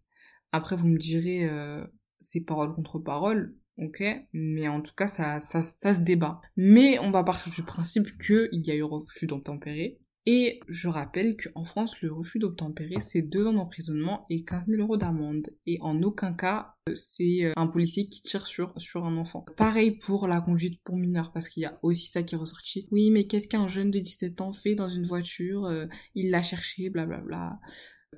après, 0.55 0.77
vous 0.77 0.87
me 0.87 0.97
direz, 0.97 1.43
euh, 1.49 1.85
c'est 2.21 2.39
parole 2.39 2.73
contre 2.73 2.97
parole, 2.97 3.57
ok, 3.77 4.01
mais 4.31 4.69
en 4.69 4.79
tout 4.79 4.93
cas, 4.95 5.07
ça, 5.09 5.41
ça, 5.41 5.63
ça 5.63 5.93
se 5.93 5.99
débat. 5.99 6.39
Mais 6.55 6.97
on 6.99 7.11
va 7.11 7.25
partir 7.25 7.51
du 7.51 7.61
principe 7.63 8.17
qu'il 8.17 8.65
y 8.65 8.71
a 8.71 8.75
eu 8.75 8.83
refus 8.83 9.27
d'obtempérer. 9.27 9.99
Et 10.27 10.59
je 10.67 10.87
rappelle 10.87 11.37
qu'en 11.37 11.63
France, 11.63 12.01
le 12.01 12.11
refus 12.11 12.39
d'obtempérer, 12.39 12.95
c'est 13.01 13.21
deux 13.21 13.45
ans 13.45 13.53
d'emprisonnement 13.53 14.23
et 14.29 14.43
15 14.43 14.63
000 14.67 14.81
euros 14.81 14.97
d'amende. 14.97 15.49
Et 15.67 15.77
en 15.81 16.01
aucun 16.01 16.33
cas, 16.33 16.75
euh, 16.89 16.95
c'est 16.95 17.45
euh, 17.45 17.53
un 17.55 17.67
policier 17.67 18.09
qui 18.09 18.23
tire 18.23 18.47
sur, 18.47 18.73
sur 18.77 19.05
un 19.05 19.17
enfant. 19.17 19.45
Pareil 19.55 19.91
pour 19.91 20.27
la 20.27 20.41
conduite 20.41 20.81
pour 20.83 20.97
mineurs, 20.97 21.31
parce 21.31 21.47
qu'il 21.47 21.61
y 21.61 21.67
a 21.67 21.77
aussi 21.83 22.09
ça 22.09 22.23
qui 22.23 22.33
est 22.33 22.39
ressorti. 22.39 22.87
Oui, 22.91 23.11
mais 23.11 23.27
qu'est-ce 23.27 23.47
qu'un 23.47 23.67
jeune 23.67 23.91
de 23.91 23.99
17 23.99 24.41
ans 24.41 24.53
fait 24.53 24.73
dans 24.73 24.89
une 24.89 25.05
voiture 25.05 25.71
Il 26.15 26.31
l'a 26.31 26.41
cherché, 26.41 26.89
blablabla. 26.89 27.25
Bla 27.25 27.49
bla 27.49 27.59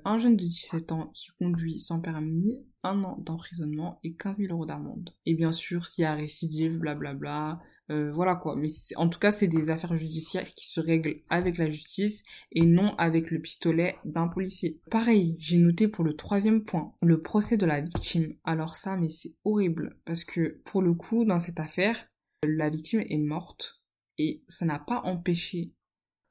un 0.04 0.18
jeune 0.18 0.36
de 0.36 0.42
17 0.42 0.92
ans 0.92 1.10
qui 1.14 1.28
conduit 1.38 1.80
sans 1.80 2.00
permis, 2.00 2.64
un 2.82 3.02
an 3.04 3.18
d'emprisonnement 3.18 3.98
et 4.04 4.14
15 4.14 4.36
000 4.38 4.52
euros 4.52 4.66
d'amende. 4.66 5.14
Et 5.26 5.34
bien 5.34 5.52
sûr, 5.52 5.86
s'il 5.86 6.02
y 6.02 6.06
a 6.06 6.14
récidive, 6.14 6.78
blablabla, 6.78 7.60
euh, 7.90 8.10
voilà 8.12 8.34
quoi. 8.34 8.54
Mais 8.56 8.68
en 8.96 9.08
tout 9.08 9.18
cas, 9.18 9.30
c'est 9.30 9.46
des 9.46 9.70
affaires 9.70 9.96
judiciaires 9.96 10.52
qui 10.54 10.68
se 10.68 10.80
règlent 10.80 11.22
avec 11.30 11.58
la 11.58 11.70
justice 11.70 12.22
et 12.52 12.66
non 12.66 12.94
avec 12.96 13.30
le 13.30 13.40
pistolet 13.40 13.96
d'un 14.04 14.28
policier. 14.28 14.80
Pareil, 14.90 15.36
j'ai 15.38 15.58
noté 15.58 15.88
pour 15.88 16.04
le 16.04 16.14
troisième 16.14 16.64
point, 16.64 16.92
le 17.02 17.22
procès 17.22 17.56
de 17.56 17.66
la 17.66 17.80
victime. 17.80 18.34
Alors 18.44 18.76
ça, 18.76 18.96
mais 18.96 19.08
c'est 19.08 19.34
horrible 19.44 19.96
parce 20.04 20.24
que 20.24 20.60
pour 20.64 20.82
le 20.82 20.94
coup, 20.94 21.24
dans 21.24 21.40
cette 21.40 21.60
affaire, 21.60 22.08
la 22.42 22.68
victime 22.68 23.02
est 23.08 23.18
morte 23.18 23.82
et 24.18 24.42
ça 24.48 24.64
n'a 24.64 24.78
pas 24.78 25.00
empêché 25.04 25.72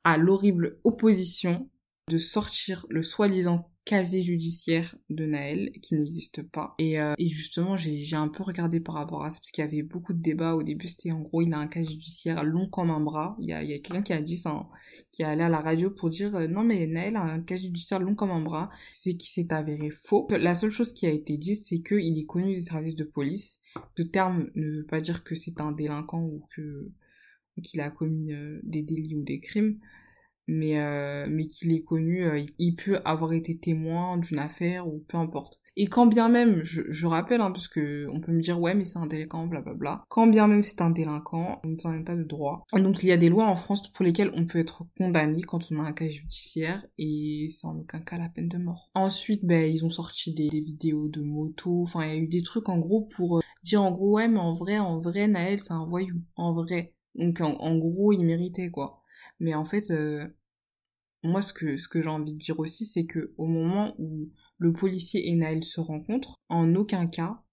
à 0.03 0.17
l'horrible 0.17 0.79
opposition 0.83 1.69
de 2.09 2.17
sortir 2.17 2.85
le 2.89 3.03
soi-disant 3.03 3.69
casier 3.87 4.21
judiciaire 4.21 4.97
de 5.09 5.25
Naël 5.25 5.71
qui 5.81 5.95
n'existe 5.95 6.41
pas. 6.41 6.75
Et, 6.77 6.99
euh, 6.99 7.13
et 7.17 7.29
justement 7.29 7.77
j'ai 7.77 8.15
un 8.15 8.27
peu 8.27 8.43
regardé 8.43 8.81
par 8.81 8.95
rapport 8.95 9.23
à 9.23 9.29
ça 9.29 9.37
parce 9.37 9.51
qu'il 9.51 9.63
y 9.63 9.67
avait 9.67 9.81
beaucoup 9.81 10.13
de 10.13 10.21
débats. 10.21 10.55
Au 10.55 10.63
début 10.63 10.87
c'était 10.87 11.11
en 11.11 11.21
gros 11.21 11.41
il 11.41 11.53
a 11.53 11.57
un 11.57 11.67
casier 11.67 11.91
judiciaire 11.91 12.43
long 12.43 12.67
comme 12.67 12.89
un 12.89 12.99
bras. 12.99 13.37
Il 13.39 13.47
y 13.47 13.53
a, 13.53 13.59
a 13.59 13.65
quelqu'un 13.65 14.01
qui 14.01 14.13
a 14.13 14.21
dit 14.21 14.37
ça 14.37 14.67
qui 15.13 15.21
est 15.21 15.25
allé 15.25 15.41
à 15.41 15.49
la 15.49 15.61
radio 15.61 15.89
pour 15.89 16.09
dire 16.09 16.35
euh, 16.35 16.47
non 16.47 16.63
mais 16.63 16.85
Naël 16.85 17.15
a 17.15 17.21
un 17.21 17.41
casier 17.41 17.67
judiciaire 17.67 17.99
long 17.99 18.15
comme 18.15 18.31
un 18.31 18.41
bras. 18.41 18.69
C'est 18.91 19.15
qui 19.15 19.31
s'est 19.31 19.53
avéré 19.53 19.89
faux. 19.89 20.27
La 20.31 20.55
seule 20.55 20.71
chose 20.71 20.93
qui 20.93 21.07
a 21.07 21.11
été 21.11 21.37
dite 21.37 21.63
c'est 21.63 21.79
qu'il 21.79 22.17
est 22.19 22.25
connu 22.25 22.55
des 22.55 22.63
services 22.63 22.95
de 22.95 23.05
police. 23.05 23.59
Ce 23.97 24.03
terme 24.03 24.49
ne 24.55 24.79
veut 24.79 24.85
pas 24.85 24.99
dire 24.99 25.23
que 25.23 25.35
c'est 25.35 25.61
un 25.61 25.71
délinquant 25.71 26.23
ou 26.23 26.45
que 26.55 26.89
qu'il 27.63 27.79
a 27.81 27.89
commis 27.89 28.33
euh, 28.33 28.59
des 28.63 28.83
délits 28.83 29.15
ou 29.15 29.23
des 29.23 29.39
crimes 29.39 29.79
mais 30.47 30.79
euh, 30.79 31.27
mais 31.29 31.47
qu'il 31.47 31.71
est 31.73 31.83
connu, 31.83 32.25
euh, 32.25 32.43
il 32.57 32.75
peut 32.75 32.99
avoir 33.05 33.33
été 33.33 33.57
témoin 33.57 34.17
d'une 34.17 34.39
affaire 34.39 34.87
ou 34.87 35.03
peu 35.07 35.17
importe. 35.17 35.61
Et 35.75 35.87
quand 35.87 36.07
bien 36.07 36.29
même, 36.29 36.63
je, 36.63 36.81
je 36.89 37.05
rappelle, 37.05 37.41
hein, 37.41 37.51
parce 37.51 37.67
que 37.67 38.07
on 38.11 38.19
peut 38.19 38.31
me 38.31 38.41
dire 38.41 38.59
ouais 38.59 38.73
mais 38.73 38.85
c'est 38.85 38.97
un 38.97 39.05
délinquant, 39.05 39.45
blablabla. 39.47 40.03
Quand 40.09 40.27
bien 40.27 40.47
même 40.47 40.63
c'est 40.63 40.81
un 40.81 40.89
délinquant, 40.89 41.59
on 41.63 41.71
est 41.71 41.83
dans 41.83 41.89
un 41.89 41.99
état 41.99 42.15
de 42.15 42.23
droit. 42.23 42.65
Donc 42.73 43.03
il 43.03 43.07
y 43.07 43.11
a 43.11 43.17
des 43.17 43.29
lois 43.29 43.45
en 43.45 43.55
France 43.55 43.91
pour 43.91 44.03
lesquelles 44.05 44.31
on 44.33 44.45
peut 44.45 44.59
être 44.59 44.85
condamné 44.97 45.41
quand 45.41 45.71
on 45.71 45.79
a 45.79 45.83
un 45.83 45.93
cas 45.93 46.07
judiciaire 46.07 46.85
et 46.97 47.49
c'est 47.51 47.67
en 47.67 47.77
aucun 47.77 47.99
cas 47.99 48.17
la 48.17 48.29
peine 48.29 48.47
de 48.47 48.57
mort. 48.57 48.89
Ensuite, 48.95 49.45
ben 49.45 49.71
ils 49.71 49.85
ont 49.85 49.89
sorti 49.89 50.33
des, 50.33 50.49
des 50.49 50.61
vidéos 50.61 51.09
de 51.09 51.21
motos, 51.21 51.83
enfin 51.83 52.05
il 52.05 52.09
y 52.09 52.17
a 52.17 52.17
eu 52.17 52.27
des 52.27 52.41
trucs 52.41 52.69
en 52.69 52.79
gros 52.79 53.07
pour 53.15 53.37
euh, 53.37 53.41
dire 53.63 53.83
en 53.83 53.91
gros 53.91 54.13
ouais 54.15 54.27
mais 54.27 54.39
en 54.39 54.53
vrai, 54.53 54.79
en 54.79 54.99
vrai 54.99 55.27
Naël 55.27 55.59
c'est 55.59 55.73
un 55.73 55.85
voyou, 55.85 56.21
en 56.35 56.53
vrai. 56.53 56.93
Donc 57.15 57.41
en, 57.41 57.77
gros 57.77 58.13
il 58.13 58.23
méritait 58.23 58.69
quoi. 58.69 59.01
Mais 59.39 59.53
en 59.55 59.65
fait, 59.65 59.91
euh, 59.91 60.27
moi 61.23 61.41
ce 61.41 61.53
que 61.53 61.77
ce 61.77 61.87
que 61.87 62.01
j'ai 62.01 62.09
envie 62.09 62.33
de 62.33 62.39
dire 62.39 62.59
aussi 62.59 62.85
c'est 62.85 63.05
que 63.05 63.33
au 63.37 63.47
moment 63.47 63.95
où 63.99 64.31
le 64.59 64.73
policier 64.73 65.29
et 65.29 65.35
Naël 65.35 65.63
se 65.63 65.79
rencontrent, 65.79 66.39
en 66.49 66.75
aucun 66.75 67.07
cas, 67.07 67.43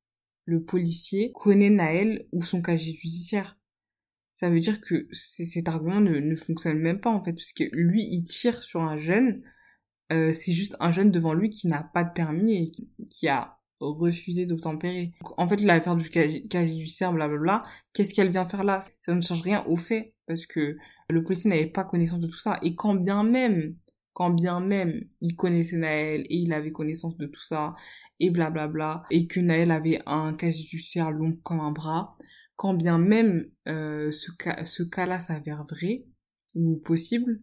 le 0.46 0.64
policier 0.64 1.32
connaît 1.32 1.70
Naël 1.70 2.26
ou 2.32 2.42
son 2.42 2.62
casier 2.62 2.94
judiciaire. 2.94 3.58
Ça 4.34 4.50
veut 4.50 4.60
dire 4.60 4.80
que 4.80 5.08
cet 5.12 5.68
argument 5.68 6.00
ne, 6.00 6.34
fonctionne 6.34 6.78
même 6.78 7.00
pas 7.00 7.10
en 7.10 7.22
fait, 7.22 7.32
parce 7.32 7.52
que 7.52 7.64
lui, 7.72 8.04
il 8.10 8.24
tire 8.24 8.62
sur 8.62 8.82
un 8.82 8.98
jeune, 8.98 9.42
euh, 10.12 10.32
c'est 10.32 10.52
juste 10.52 10.76
un 10.80 10.90
jeune 10.90 11.10
devant 11.10 11.34
lui 11.34 11.50
qui 11.50 11.68
n'a 11.68 11.82
pas 11.82 12.04
de 12.04 12.12
permis 12.12 12.64
et 12.64 13.06
qui, 13.06 13.28
a 13.28 13.58
refusé 13.92 14.46
d'obtempérer. 14.46 15.12
En 15.36 15.48
fait, 15.48 15.60
l'affaire 15.60 15.96
du 15.96 16.10
casier 16.10 16.86
blablabla, 17.12 17.62
qu'est-ce 17.92 18.14
qu'elle 18.14 18.30
vient 18.30 18.46
faire 18.46 18.64
là? 18.64 18.80
Ça 19.04 19.14
ne 19.14 19.22
change 19.22 19.42
rien 19.42 19.64
au 19.66 19.76
fait, 19.76 20.14
parce 20.26 20.46
que 20.46 20.76
le 21.10 21.22
policier 21.22 21.50
n'avait 21.50 21.66
pas 21.66 21.84
connaissance 21.84 22.20
de 22.20 22.26
tout 22.26 22.38
ça, 22.38 22.58
et 22.62 22.74
quand 22.74 22.94
bien 22.94 23.22
même 23.22 23.76
quand 24.14 24.30
bien 24.30 24.60
même 24.60 25.08
il 25.20 25.34
connaissait 25.34 25.76
Naël 25.76 26.22
et 26.30 26.36
il 26.36 26.52
avait 26.52 26.70
connaissance 26.70 27.16
de 27.16 27.26
tout 27.26 27.42
ça, 27.42 27.74
et 28.20 28.30
blablabla, 28.30 29.02
et 29.10 29.26
que 29.26 29.40
Naël 29.40 29.70
avait 29.70 30.00
un 30.06 30.34
casier 30.34 30.64
judiciaire 30.64 31.10
long 31.10 31.36
comme 31.42 31.60
un 31.60 31.72
bras, 31.72 32.12
quand 32.56 32.74
bien 32.74 32.98
même 32.98 33.50
euh, 33.66 34.12
ce 34.12 34.30
cas 34.32 34.64
ce 34.64 34.84
cas-là 34.84 35.20
s'avère 35.20 35.64
vrai 35.68 36.06
ou 36.54 36.76
possible, 36.76 37.40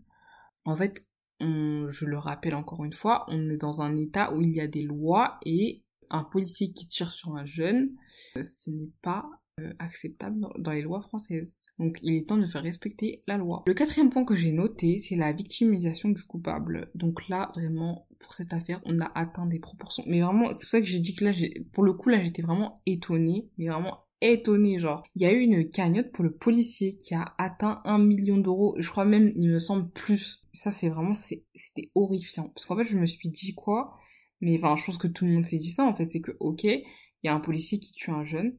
en 0.63 0.75
fait, 0.75 1.05
je 1.41 2.05
le 2.05 2.17
rappelle 2.17 2.55
encore 2.55 2.85
une 2.85 2.93
fois, 2.93 3.25
on 3.27 3.49
est 3.49 3.57
dans 3.57 3.81
un 3.81 3.97
état 3.97 4.33
où 4.33 4.41
il 4.41 4.51
y 4.51 4.61
a 4.61 4.67
des 4.67 4.83
lois 4.83 5.39
et 5.45 5.83
un 6.11 6.23
policier 6.23 6.71
qui 6.71 6.87
tire 6.87 7.11
sur 7.11 7.35
un 7.35 7.45
jeune, 7.45 7.91
ce 8.35 8.69
n'est 8.69 8.91
pas 9.01 9.29
euh, 9.59 9.73
acceptable 9.79 10.39
dans 10.59 10.71
les 10.71 10.81
lois 10.81 11.01
françaises. 11.01 11.67
Donc 11.77 11.97
il 12.01 12.15
est 12.15 12.27
temps 12.27 12.37
de 12.37 12.45
faire 12.45 12.63
respecter 12.63 13.21
la 13.27 13.37
loi. 13.37 13.63
Le 13.65 13.73
quatrième 13.73 14.09
point 14.09 14.23
que 14.23 14.35
j'ai 14.35 14.51
noté, 14.51 14.99
c'est 14.99 15.15
la 15.15 15.33
victimisation 15.33 16.09
du 16.09 16.23
coupable. 16.23 16.89
Donc 16.95 17.27
là, 17.27 17.51
vraiment, 17.55 18.07
pour 18.19 18.33
cette 18.33 18.53
affaire, 18.53 18.81
on 18.85 18.99
a 18.99 19.11
atteint 19.15 19.45
des 19.45 19.59
proportions. 19.59 20.03
Mais 20.07 20.21
vraiment, 20.21 20.53
c'est 20.53 20.61
pour 20.61 20.69
ça 20.69 20.79
que 20.79 20.85
j'ai 20.85 20.99
dit 20.99 21.15
que 21.15 21.25
là, 21.25 21.31
pour 21.73 21.83
le 21.83 21.93
coup, 21.93 22.09
là, 22.09 22.23
j'étais 22.23 22.41
vraiment 22.41 22.81
étonnée, 22.85 23.49
mais 23.57 23.67
vraiment 23.67 24.05
étonnée, 24.21 24.79
genre. 24.79 25.03
Il 25.15 25.23
y 25.23 25.25
a 25.25 25.33
eu 25.33 25.39
une 25.39 25.69
cagnotte 25.69 26.11
pour 26.11 26.23
le 26.23 26.31
policier 26.31 26.97
qui 26.97 27.13
a 27.13 27.33
atteint 27.37 27.81
un 27.85 27.97
million 27.97 28.37
d'euros. 28.37 28.75
Je 28.77 28.89
crois 28.89 29.05
même, 29.05 29.31
il 29.35 29.49
me 29.49 29.59
semble, 29.59 29.89
plus. 29.89 30.45
Ça, 30.53 30.71
c'est 30.71 30.89
vraiment, 30.89 31.15
c'était 31.15 31.91
horrifiant. 31.95 32.49
Parce 32.49 32.65
qu'en 32.65 32.77
fait, 32.77 32.83
je 32.83 32.97
me 32.97 33.05
suis 33.05 33.29
dit 33.29 33.53
quoi? 33.53 33.97
Mais 34.41 34.55
enfin, 34.57 34.75
je 34.75 34.85
pense 34.85 34.97
que 34.97 35.07
tout 35.07 35.25
le 35.25 35.31
monde 35.31 35.45
s'est 35.45 35.59
dit 35.59 35.71
ça, 35.71 35.83
en 35.83 35.93
fait. 35.93 36.05
C'est 36.05 36.21
que, 36.21 36.35
ok, 36.39 36.63
il 36.63 36.83
y 37.23 37.27
a 37.27 37.33
un 37.33 37.39
policier 37.39 37.79
qui 37.79 37.93
tue 37.93 38.11
un 38.11 38.23
jeune. 38.23 38.57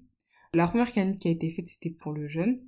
La 0.54 0.68
première 0.68 0.92
canette 0.92 1.18
qui 1.18 1.28
a 1.28 1.32
été 1.32 1.50
faite, 1.50 1.66
c'était 1.66 1.90
pour 1.90 2.12
le 2.12 2.28
jeune. 2.28 2.60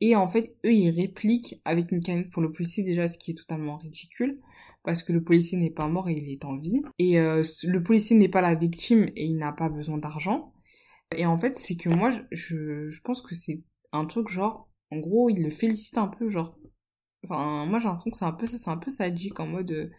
Et 0.00 0.16
en 0.16 0.28
fait, 0.28 0.56
eux, 0.64 0.72
ils 0.72 0.90
répliquent 0.90 1.60
avec 1.64 1.92
une 1.92 2.00
canette 2.00 2.30
pour 2.30 2.42
le 2.42 2.52
policier, 2.52 2.84
déjà, 2.84 3.08
ce 3.08 3.18
qui 3.18 3.32
est 3.32 3.38
totalement 3.38 3.76
ridicule. 3.76 4.40
Parce 4.84 5.02
que 5.04 5.12
le 5.12 5.22
policier 5.22 5.58
n'est 5.58 5.70
pas 5.70 5.86
mort 5.86 6.08
et 6.08 6.14
il 6.14 6.28
est 6.28 6.44
en 6.44 6.56
vie. 6.56 6.82
Et 6.98 7.18
euh, 7.18 7.44
le 7.62 7.82
policier 7.82 8.16
n'est 8.16 8.28
pas 8.28 8.40
la 8.40 8.54
victime 8.54 9.10
et 9.14 9.26
il 9.26 9.36
n'a 9.36 9.52
pas 9.52 9.68
besoin 9.68 9.98
d'argent. 9.98 10.52
Et 11.16 11.26
en 11.26 11.38
fait, 11.38 11.56
c'est 11.56 11.76
que 11.76 11.88
moi, 11.88 12.10
je, 12.32 12.90
je 12.90 13.00
pense 13.02 13.22
que 13.22 13.34
c'est 13.34 13.62
un 13.92 14.06
truc 14.06 14.28
genre, 14.28 14.68
en 14.90 14.98
gros, 14.98 15.30
il 15.30 15.42
le 15.42 15.50
félicite 15.50 15.98
un 15.98 16.08
peu, 16.08 16.30
genre. 16.30 16.56
Enfin, 17.24 17.66
moi 17.66 17.78
j'ai 17.78 17.86
l'impression 17.86 18.10
que 18.10 18.16
c'est 18.16 18.24
un 18.24 18.32
peu 18.32 18.46
ça, 18.46 18.56
c'est 18.58 18.70
un 18.70 18.76
peu 18.76 18.90
sadique 18.90 19.38
en 19.38 19.46
mode 19.46 19.90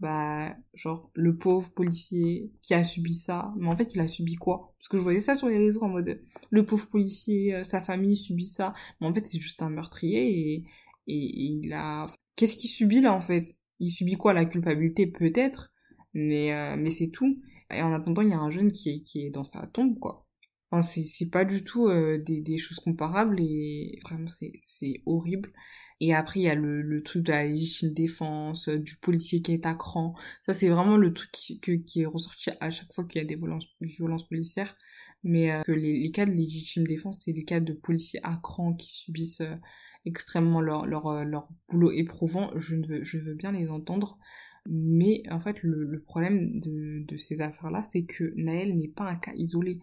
bah 0.00 0.54
genre 0.74 1.10
le 1.14 1.36
pauvre 1.36 1.70
policier 1.70 2.52
qui 2.62 2.74
a 2.74 2.84
subi 2.84 3.14
ça. 3.16 3.52
Mais 3.56 3.68
en 3.68 3.76
fait 3.76 3.94
il 3.94 4.00
a 4.00 4.08
subi 4.08 4.36
quoi? 4.36 4.74
Parce 4.78 4.88
que 4.88 4.96
je 4.96 5.02
voyais 5.02 5.20
ça 5.20 5.36
sur 5.36 5.48
les 5.48 5.58
réseaux 5.58 5.82
en 5.82 5.88
mode 5.88 6.20
le 6.50 6.66
pauvre 6.66 6.88
policier 6.88 7.54
euh, 7.54 7.64
sa 7.64 7.80
famille 7.80 8.16
subit 8.16 8.48
ça. 8.48 8.74
Mais 9.00 9.06
en 9.06 9.12
fait 9.12 9.26
c'est 9.26 9.40
juste 9.40 9.62
un 9.62 9.70
meurtrier 9.70 10.30
et, 10.30 10.64
et, 11.06 11.14
il 11.16 11.72
a 11.72 12.06
qu'est-ce 12.36 12.56
qu'il 12.56 12.70
subit 12.70 13.00
là 13.00 13.12
en 13.12 13.20
fait? 13.20 13.56
Il 13.80 13.90
subit 13.90 14.16
quoi 14.16 14.32
la 14.32 14.44
culpabilité 14.44 15.06
peut-être? 15.06 15.72
Mais 16.14 16.52
euh, 16.52 16.76
mais 16.76 16.90
c'est 16.90 17.08
tout. 17.08 17.42
Et 17.70 17.82
en 17.82 17.92
attendant 17.92 18.22
il 18.22 18.30
y 18.30 18.34
a 18.34 18.38
un 18.38 18.50
jeune 18.50 18.72
qui 18.72 18.90
est 18.90 19.00
qui 19.02 19.26
est 19.26 19.30
dans 19.30 19.44
sa 19.44 19.66
tombe 19.66 19.98
quoi. 19.98 20.26
Enfin 20.70 20.88
c'est 20.88 21.04
c'est 21.04 21.30
pas 21.30 21.44
du 21.44 21.64
tout 21.64 21.88
euh, 21.88 22.18
des 22.18 22.40
des 22.40 22.58
choses 22.58 22.78
comparables 22.78 23.40
et 23.40 23.98
vraiment 24.04 24.28
c'est 24.28 24.52
c'est 24.64 25.02
horrible 25.06 25.52
et 26.00 26.14
après, 26.14 26.40
il 26.40 26.44
y 26.44 26.48
a 26.48 26.54
le, 26.54 26.80
le 26.82 27.02
truc 27.02 27.24
de 27.24 27.32
la 27.32 27.44
légitime 27.44 27.92
défense, 27.92 28.68
euh, 28.68 28.78
du 28.78 28.96
policier 28.96 29.42
qui 29.42 29.52
est 29.52 29.66
à 29.66 29.74
cran. 29.74 30.14
Ça, 30.46 30.54
c'est 30.54 30.68
vraiment 30.68 30.96
le 30.96 31.12
truc 31.12 31.30
qui, 31.32 31.60
qui 31.60 32.02
est 32.02 32.06
ressorti 32.06 32.50
à 32.60 32.70
chaque 32.70 32.92
fois 32.94 33.04
qu'il 33.04 33.20
y 33.20 33.24
a 33.24 33.26
des 33.26 33.34
violences, 33.34 33.66
violences 33.80 34.28
policières. 34.28 34.76
Mais 35.24 35.50
euh, 35.50 35.62
que 35.62 35.72
les, 35.72 35.98
les, 36.00 36.10
cas 36.12 36.24
de 36.26 36.30
légitime 36.30 36.86
défense, 36.86 37.20
c'est 37.24 37.32
les 37.32 37.44
cas 37.44 37.58
de 37.60 37.72
policiers 37.72 38.20
à 38.22 38.38
cran 38.40 38.74
qui 38.74 38.92
subissent 38.94 39.40
euh, 39.40 39.56
extrêmement 40.04 40.60
leur, 40.60 40.86
leur, 40.86 41.24
leur 41.24 41.48
boulot 41.68 41.90
éprouvant. 41.90 42.52
Je, 42.56 42.76
ne 42.76 42.86
veux, 42.86 43.02
je 43.02 43.18
veux 43.18 43.34
bien 43.34 43.50
les 43.52 43.68
entendre. 43.68 44.18
Mais 44.66 45.22
en 45.30 45.40
fait, 45.40 45.62
le, 45.62 45.84
le 45.84 46.00
problème 46.00 46.60
de, 46.60 47.04
de 47.06 47.16
ces 47.16 47.40
affaires-là, 47.40 47.84
c'est 47.90 48.04
que 48.04 48.32
Naël 48.36 48.76
n'est 48.76 48.88
pas 48.88 49.04
un 49.04 49.16
cas 49.16 49.32
isolé. 49.34 49.80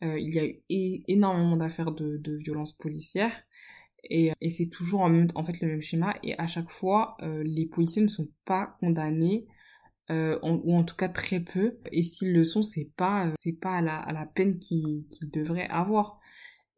il 0.00 0.32
y 0.32 0.38
a 0.38 0.46
eu 0.46 1.02
énormément 1.08 1.56
d'affaires 1.56 1.92
de, 1.92 2.16
de 2.18 2.36
violences 2.36 2.72
policières 2.72 3.34
et, 4.10 4.32
et 4.40 4.50
c'est 4.50 4.68
toujours 4.68 5.00
en, 5.02 5.26
en, 5.34 5.44
fait 5.44 5.60
le 5.60 5.68
même 5.68 5.82
schéma. 5.82 6.14
Et 6.22 6.38
à 6.38 6.46
chaque 6.46 6.70
fois 6.70 7.16
euh, 7.22 7.42
les 7.44 7.66
policiers 7.66 8.02
ne 8.02 8.08
sont 8.08 8.28
pas 8.44 8.76
condamnés 8.80 9.46
euh, 10.10 10.38
ou 10.42 10.74
en 10.74 10.84
tout 10.84 10.96
cas 10.96 11.08
très 11.08 11.40
peu. 11.40 11.78
Et 11.92 12.02
s'ils 12.02 12.32
le 12.32 12.44
sont 12.44 12.62
c'est 12.62 12.90
pas 12.96 13.28
euh, 13.28 13.32
c'est 13.38 13.58
pas 13.58 13.76
à 13.76 14.12
la, 14.12 14.26
peine 14.26 14.58
qu'ils 14.58 15.04
devraient 15.32 15.68
avoir. 15.68 16.18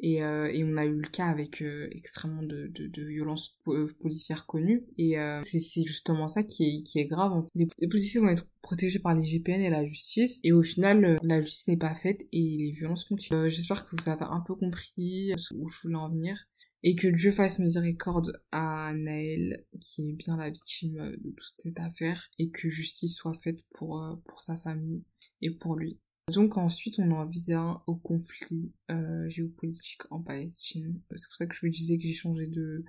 Et, 0.03 0.23
euh, 0.23 0.51
et 0.51 0.65
on 0.65 0.79
a 0.79 0.87
eu 0.87 0.97
le 0.97 1.09
cas 1.09 1.27
avec 1.27 1.61
euh, 1.61 1.87
extrêmement 1.93 2.43
de, 2.43 2.69
de, 2.69 2.87
de 2.87 3.05
violences 3.05 3.59
policières 4.01 4.47
connues. 4.47 4.87
Et 4.97 5.17
c'est 5.45 5.83
justement 5.83 6.27
ça 6.29 6.43
qui 6.43 6.65
est, 6.65 6.83
qui 6.85 7.01
est 7.01 7.05
grave 7.05 7.47
les, 7.55 7.69
les, 7.79 7.87
policiers 7.87 8.19
vont 8.19 8.29
être 8.29 8.49
protégés 8.63 8.99
par 8.99 9.15
les 9.15 9.27
GPN 9.27 9.61
et 9.61 9.69
la 9.69 9.85
justice. 9.85 10.41
Et 10.43 10.53
au 10.53 10.63
final 10.63 11.19
la 11.23 11.43
justice 11.43 11.69
n'est 11.69 11.77
pas 11.77 11.95
faite 11.95 12.27
et 12.33 12.57
les 12.59 12.73
violences 12.73 13.05
continuent. 13.05 13.51
J'espère 13.51 13.87
que 13.87 13.95
vous 13.95 14.09
avez 14.09 14.25
un 14.25 14.41
peu 14.41 14.55
compris 14.55 15.35
où 15.55 15.69
je 15.69 15.81
voulais 15.83 15.97
en 15.97 16.09
venir 16.09 16.49
et 16.83 16.95
que 16.95 17.09
Dieu 17.09 17.31
fasse 17.31 17.59
miséricorde 17.59 18.43
à 18.53 18.93
Naël, 18.95 19.65
qui 19.81 20.11
est 20.11 20.13
bien 20.13 20.37
la 20.37 20.51
victime 20.51 21.17
de 21.19 21.31
toute 21.31 21.55
cette 21.57 21.79
affaire, 21.79 22.31
et 22.39 22.51
que 22.51 22.69
justice 22.69 23.15
soit 23.15 23.35
faite 23.35 23.65
pour, 23.75 24.03
euh, 24.03 24.17
pour 24.27 24.41
sa 24.41 24.57
famille 24.57 25.05
et 25.43 25.51
pour 25.51 25.77
lui. 25.77 25.99
Donc 26.33 26.57
ensuite, 26.57 26.99
on 26.99 27.11
en 27.11 27.27
vient 27.27 27.83
au 27.87 27.97
conflit 27.97 28.73
euh, 28.91 29.29
géopolitique 29.29 30.03
en 30.11 30.23
Palestine. 30.23 31.01
C'est 31.17 31.27
pour 31.27 31.37
ça 31.37 31.47
que 31.47 31.55
je 31.55 31.67
vous 31.67 31.73
disais 31.73 31.99
que 31.99 32.05
j'ai 32.05 32.15
changé 32.15 32.47
de 32.47 32.85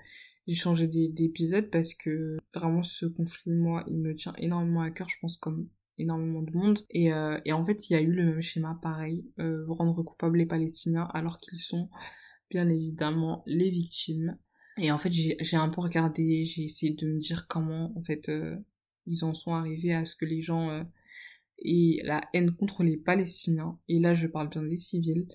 j'ai 0.47 0.55
changé 0.55 0.87
d'épisode 0.87 1.69
parce 1.69 1.93
que 1.93 2.37
vraiment 2.53 2.83
ce 2.83 3.05
conflit, 3.05 3.51
moi, 3.51 3.83
il 3.87 3.99
me 3.99 4.15
tient 4.15 4.33
énormément 4.37 4.81
à 4.81 4.91
cœur, 4.91 5.07
je 5.09 5.15
pense 5.21 5.37
comme 5.37 5.69
énormément 5.97 6.41
de 6.41 6.51
monde. 6.51 6.79
Et, 6.89 7.13
euh, 7.13 7.39
et 7.45 7.53
en 7.53 7.63
fait, 7.63 7.89
il 7.89 7.93
y 7.93 7.95
a 7.95 8.01
eu 8.01 8.11
le 8.11 8.25
même 8.25 8.41
schéma, 8.41 8.79
pareil, 8.81 9.23
euh, 9.39 9.65
rendre 9.67 10.01
coupables 10.03 10.37
les 10.37 10.45
Palestiniens 10.45 11.07
alors 11.13 11.39
qu'ils 11.39 11.61
sont 11.61 11.89
bien 12.51 12.69
évidemment 12.69 13.43
les 13.47 13.71
victimes. 13.71 14.37
Et 14.77 14.91
en 14.91 14.97
fait, 14.97 15.11
j'ai 15.11 15.57
un 15.57 15.69
peu 15.69 15.81
regardé, 15.81 16.43
j'ai 16.43 16.63
essayé 16.63 16.93
de 16.93 17.07
me 17.07 17.19
dire 17.19 17.47
comment, 17.47 17.91
en 17.97 18.03
fait, 18.03 18.29
euh, 18.29 18.55
ils 19.05 19.25
en 19.25 19.33
sont 19.33 19.53
arrivés 19.53 19.93
à 19.93 20.05
ce 20.05 20.15
que 20.15 20.25
les 20.25 20.41
gens 20.41 20.69
euh, 20.69 20.83
aient 21.65 21.99
la 22.03 22.21
haine 22.33 22.51
contre 22.51 22.83
les 22.83 22.97
Palestiniens. 22.97 23.79
Et 23.87 23.99
là, 23.99 24.13
je 24.13 24.27
parle 24.27 24.49
bien 24.49 24.63
des 24.63 24.77
civils. 24.77 25.27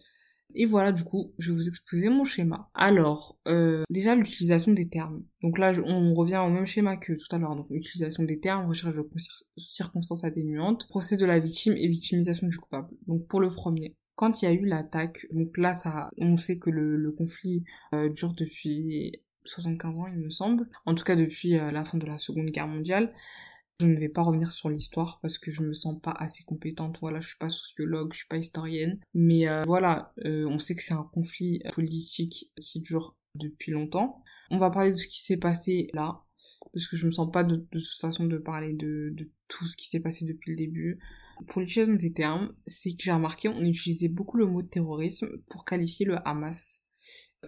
Et 0.54 0.64
voilà, 0.64 0.92
du 0.92 1.04
coup, 1.04 1.35
je 1.38 1.52
vais 1.52 1.58
vous 1.58 1.68
exposer 1.68 2.08
mon 2.08 2.25
schéma. 2.25 2.70
Alors, 2.73 3.38
euh, 3.46 3.82
déjà 3.90 4.14
l'utilisation 4.14 4.73
des 4.73 4.88
termes. 4.88 5.23
Donc 5.42 5.58
là, 5.58 5.73
on 5.85 6.14
revient 6.14 6.42
au 6.44 6.49
même 6.49 6.66
schéma 6.66 6.96
que 6.96 7.12
tout 7.12 7.35
à 7.35 7.38
l'heure. 7.38 7.56
Donc, 7.56 7.66
utilisation 7.70 8.23
des 8.23 8.40
termes, 8.40 8.66
recherche 8.66 8.94
de 8.94 9.06
circonstances 9.58 10.25
atténuantes, 10.25 10.87
procès 10.88 11.16
de 11.16 11.26
la 11.26 11.40
victime 11.40 11.76
et 11.76 11.88
victimisation 11.88 12.46
du 12.46 12.56
coupable. 12.58 12.88
Donc, 13.06 13.26
pour 13.26 13.40
le 13.40 13.50
premier, 13.50 13.96
quand 14.16 14.40
il 14.40 14.46
y 14.46 14.49
a 14.49 14.52
eu 14.52 14.64
l'attaque, 14.64 15.26
donc 15.30 15.56
là, 15.58 15.75
ça, 15.75 16.11
on 16.16 16.38
sait 16.38 16.58
que 16.58 16.70
le, 16.70 17.12
conflit 17.12 17.64
euh, 17.92 18.08
dure 18.08 18.32
depuis 18.32 19.12
75 19.44 19.99
ans, 19.99 20.06
il 20.06 20.23
me 20.23 20.30
semble. 20.30 20.68
En 20.87 20.94
tout 20.94 21.04
cas, 21.04 21.16
depuis 21.16 21.56
euh, 21.56 21.70
la 21.70 21.85
fin 21.85 21.99
de 21.99 22.06
la 22.06 22.18
Seconde 22.18 22.50
Guerre 22.50 22.66
mondiale. 22.66 23.12
Je 23.78 23.87
ne 23.87 23.99
vais 23.99 24.08
pas 24.08 24.23
revenir 24.23 24.52
sur 24.52 24.70
l'histoire 24.70 25.18
parce 25.20 25.38
que 25.38 25.50
je 25.50 25.62
me 25.62 25.75
sens 25.75 26.00
pas 26.00 26.12
assez 26.12 26.42
compétente. 26.44 26.99
Voilà, 27.02 27.20
je 27.20 27.28
suis 27.28 27.37
pas 27.37 27.50
sociologue, 27.50 28.14
je 28.14 28.20
suis 28.20 28.26
pas 28.26 28.38
historienne. 28.38 28.99
Mais 29.12 29.46
euh, 29.49 29.64
voilà, 29.66 30.14
on 30.25 30.58
sait 30.58 30.75
que 30.75 30.82
c'est 30.82 30.94
un 30.94 31.06
conflit 31.12 31.62
politique 31.75 32.50
qui 32.58 32.80
dure 32.80 33.16
depuis 33.35 33.73
longtemps. 33.73 34.23
On 34.50 34.56
va 34.56 34.70
parler 34.70 34.92
de 34.92 34.96
ce 34.96 35.06
qui 35.06 35.23
s'est 35.23 35.37
passé 35.37 35.90
là 35.92 36.23
parce 36.73 36.88
que 36.88 36.96
je 36.96 37.06
me 37.06 37.12
sens 37.12 37.30
pas 37.30 37.44
de, 37.44 37.56
toute 37.56 37.85
façon 38.00 38.25
de 38.25 38.38
parler 38.38 38.73
de, 38.73 39.11
de 39.12 39.30
tout 39.49 39.66
ce 39.66 39.76
qui 39.76 39.88
s'est 39.88 40.00
passé 40.00 40.25
depuis 40.25 40.52
le 40.52 40.56
début. 40.56 40.99
Pour 41.48 41.60
l'utilisation 41.60 41.94
des 41.94 42.12
termes, 42.12 42.54
c'est 42.66 42.90
que 42.90 43.02
j'ai 43.02 43.12
remarqué 43.12 43.48
on 43.48 43.62
utilisait 43.62 44.08
beaucoup 44.08 44.36
le 44.36 44.46
mot 44.46 44.62
terrorisme 44.62 45.28
pour 45.48 45.64
qualifier 45.64 46.06
le 46.06 46.16
Hamas. 46.26 46.82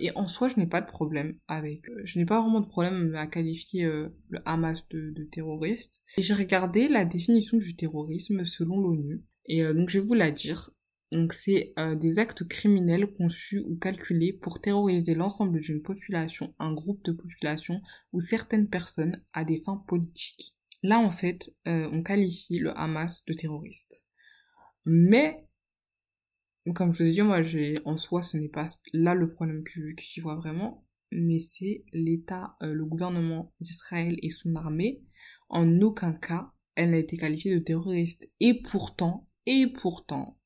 Et 0.01 0.11
en 0.15 0.27
soi, 0.27 0.49
je 0.49 0.59
n'ai 0.59 0.67
pas 0.67 0.81
de 0.81 0.87
problème 0.87 1.39
avec. 1.49 1.89
Euh, 1.89 2.01
je 2.05 2.19
n'ai 2.19 2.25
pas 2.25 2.41
vraiment 2.41 2.61
de 2.61 2.67
problème 2.67 3.15
à 3.15 3.27
qualifier 3.27 3.85
euh, 3.85 4.09
le 4.29 4.41
Hamas 4.45 4.87
de, 4.89 5.11
de 5.11 5.25
terroriste. 5.25 6.03
Et 6.17 6.23
j'ai 6.23 6.35
regardé 6.35 6.89
la 6.89 7.05
définition 7.05 7.59
du 7.59 7.75
terrorisme 7.77 8.45
selon 8.45 8.81
l'ONU. 8.81 9.23
Et 9.47 9.63
euh, 9.63 9.73
donc 9.73 9.89
je 9.89 9.99
vais 9.99 10.07
vous 10.07 10.15
la 10.15 10.31
dire. 10.31 10.71
Donc 11.11 11.33
c'est 11.33 11.73
des 11.97 12.19
actes 12.19 12.47
criminels 12.47 13.11
conçus 13.15 13.61
ou 13.61 13.77
calculés 13.77 14.35
pour 14.35 14.61
terroriser 14.61 15.15
l'ensemble 15.15 15.59
d'une 15.59 15.81
population, 15.81 16.55
un 16.59 16.75
groupe 16.75 17.03
de 17.03 17.13
population 17.13 17.81
ou 18.13 18.21
certaines 18.21 18.69
personnes 18.69 19.23
à 19.33 19.43
des 19.43 19.63
fins 19.63 19.83
politiques. 19.89 20.58
Là 20.83 20.99
en 21.01 21.11
fait, 21.11 21.51
euh, 21.67 21.89
on 21.93 22.03
qualifie 22.03 22.59
le 22.59 22.77
Hamas 22.79 23.25
de 23.25 23.35
terroriste. 23.35 24.05
Mais 24.85 25.45
comme 26.75 26.93
je 26.93 27.03
vous 27.03 27.09
ai 27.09 27.13
dit, 27.13 27.23
moi 27.23 27.43
j'ai 27.43 27.79
en 27.85 27.97
soi 27.97 28.23
ce 28.23 28.37
n'est 28.37 28.49
pas 28.49 28.69
là 28.93 29.15
le 29.15 29.31
problème 29.31 29.65
que, 29.65 29.95
que 29.95 30.03
j'y 30.03 30.21
vois 30.21 30.37
vraiment, 30.37 30.85
mais 31.11 31.39
c'est 31.39 31.85
l'État, 31.93 32.57
euh, 32.63 32.73
le 32.73 32.85
gouvernement 32.85 33.53
d'Israël 33.61 34.17
et 34.23 34.31
son 34.31 34.55
armée. 34.55 35.03
En 35.49 35.81
aucun 35.81 36.13
cas, 36.13 36.53
elle 36.75 36.91
n'a 36.91 36.99
été 36.99 37.17
qualifiée 37.17 37.55
de 37.55 37.65
terroriste. 37.65 38.31
Et 38.41 38.63
pourtant, 38.63 39.27
et 39.47 39.67
pourtant, 39.67 40.39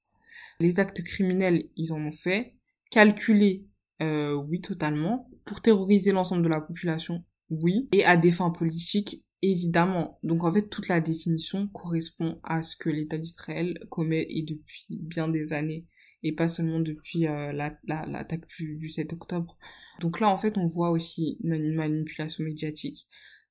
les 0.60 0.78
actes 0.78 1.02
criminels, 1.02 1.68
ils 1.76 1.92
en 1.92 2.00
ont 2.00 2.12
fait. 2.12 2.54
Calculer, 2.90 3.66
euh, 4.00 4.34
oui, 4.34 4.60
totalement. 4.60 5.28
Pour 5.44 5.60
terroriser 5.60 6.12
l'ensemble 6.12 6.44
de 6.44 6.48
la 6.48 6.60
population, 6.60 7.24
oui. 7.50 7.88
Et 7.92 8.04
à 8.04 8.16
des 8.16 8.30
fins 8.30 8.50
politiques, 8.50 9.24
évidemment. 9.42 10.18
Donc 10.22 10.44
en 10.44 10.52
fait, 10.52 10.68
toute 10.68 10.88
la 10.88 11.00
définition 11.00 11.68
correspond 11.68 12.40
à 12.42 12.62
ce 12.62 12.76
que 12.76 12.88
l'État 12.88 13.18
d'Israël 13.18 13.78
commet 13.90 14.26
et 14.30 14.42
depuis 14.42 14.86
bien 14.88 15.28
des 15.28 15.52
années. 15.52 15.86
Et 16.24 16.32
pas 16.32 16.46
seulement 16.46 16.78
depuis 16.78 17.26
euh, 17.26 17.52
l'attaque 17.52 18.46
du, 18.56 18.76
du 18.76 18.88
7 18.88 19.12
octobre. 19.12 19.58
Donc 20.00 20.20
là, 20.20 20.28
en 20.28 20.38
fait, 20.38 20.56
on 20.56 20.68
voit 20.68 20.90
aussi 20.90 21.36
une 21.42 21.74
manipulation 21.74 22.44
médiatique. 22.44 23.08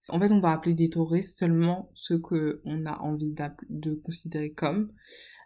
En 0.08 0.20
fait, 0.20 0.32
on 0.32 0.40
va 0.40 0.52
appeler 0.52 0.74
des 0.74 0.90
terroristes 0.90 1.38
seulement 1.38 1.92
ceux 1.94 2.20
que 2.20 2.62
on 2.64 2.86
a 2.86 2.98
envie 3.00 3.36
de 3.70 3.94
considérer 3.96 4.52
comme 4.54 4.92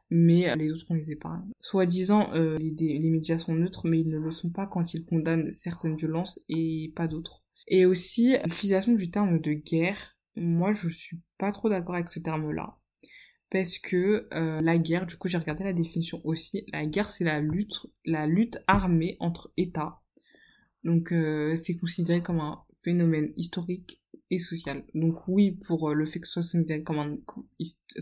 mais 0.09 0.49
euh, 0.49 0.55
les 0.55 0.71
autres 0.71 0.85
on 0.89 0.95
les 0.95 1.11
épargne. 1.11 1.49
Soi-disant, 1.61 2.33
euh, 2.33 2.57
les, 2.59 2.99
les, 2.99 3.09
médias 3.09 3.37
sont 3.37 3.55
neutres, 3.55 3.87
mais 3.87 4.01
ils 4.01 4.09
ne 4.09 4.19
le 4.19 4.31
sont 4.31 4.49
pas 4.49 4.67
quand 4.67 4.93
ils 4.93 5.05
condamnent 5.05 5.51
certaines 5.51 5.95
violences 5.95 6.39
et 6.49 6.93
pas 6.95 7.07
d'autres. 7.07 7.43
Et 7.67 7.85
aussi, 7.85 8.35
l'utilisation 8.45 8.93
du 8.93 9.09
terme 9.09 9.39
de 9.39 9.53
guerre, 9.53 10.14
moi 10.35 10.73
je 10.73 10.89
suis 10.89 11.19
pas 11.37 11.51
trop 11.51 11.69
d'accord 11.69 11.95
avec 11.95 12.09
ce 12.09 12.19
terme-là. 12.19 12.77
Parce 13.51 13.77
que 13.77 14.27
euh, 14.33 14.61
la 14.61 14.77
guerre, 14.77 15.05
du 15.05 15.17
coup 15.17 15.27
j'ai 15.27 15.37
regardé 15.37 15.63
la 15.63 15.73
définition 15.73 16.19
aussi, 16.23 16.65
la 16.71 16.85
guerre 16.85 17.09
c'est 17.09 17.23
la 17.23 17.39
lutte, 17.41 17.87
la 18.05 18.27
lutte 18.27 18.59
armée 18.67 19.17
entre 19.19 19.51
États. 19.57 20.01
Donc 20.83 21.11
euh, 21.11 21.55
c'est 21.55 21.77
considéré 21.77 22.21
comme 22.21 22.39
un 22.39 22.63
phénomène 22.83 23.33
historique 23.37 24.01
et 24.31 24.39
social. 24.39 24.83
Donc 24.93 25.27
oui, 25.27 25.51
pour 25.51 25.89
euh, 25.89 25.93
le 25.93 26.05
fait 26.05 26.19
que 26.19 26.27
ce 26.27 26.41
soit 26.41 26.83
comme 26.83 26.99
un, 26.99 27.17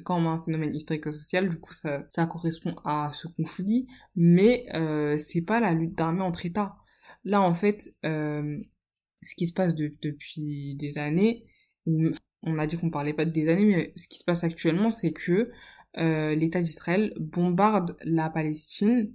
comme 0.04 0.28
un 0.28 0.44
phénomène 0.44 0.76
historique 0.76 1.08
et 1.08 1.12
social, 1.12 1.50
du 1.50 1.60
coup 1.60 1.74
ça, 1.74 2.06
ça 2.12 2.26
correspond 2.26 2.76
à 2.86 3.12
ce 3.14 3.28
conflit, 3.28 3.88
mais 4.16 4.66
euh, 4.74 5.18
c'est 5.18 5.42
pas 5.42 5.60
la 5.60 5.74
lutte 5.74 5.98
d'armée 5.98 6.22
entre 6.22 6.46
États. 6.46 6.76
Là 7.24 7.42
en 7.42 7.54
fait, 7.54 7.96
euh, 8.06 8.62
ce 9.22 9.36
qui 9.36 9.48
se 9.48 9.54
passe 9.54 9.76
depuis 9.76 10.76
des 10.76 10.98
années, 10.98 11.46
on 11.86 12.60
a 12.60 12.68
dit 12.68 12.78
qu'on 12.78 12.90
parlait 12.90 13.14
pas 13.14 13.26
de 13.26 13.32
des 13.32 13.50
années, 13.50 13.66
mais 13.66 13.94
ce 13.96 14.08
qui 14.08 14.20
se 14.20 14.24
passe 14.24 14.44
actuellement, 14.44 14.92
c'est 14.92 15.12
que 15.14 15.52
euh, 15.98 16.36
l'État 16.36 16.62
d'Israël 16.62 17.14
bombarde 17.20 17.96
la 18.04 18.30
Palestine, 18.30 19.14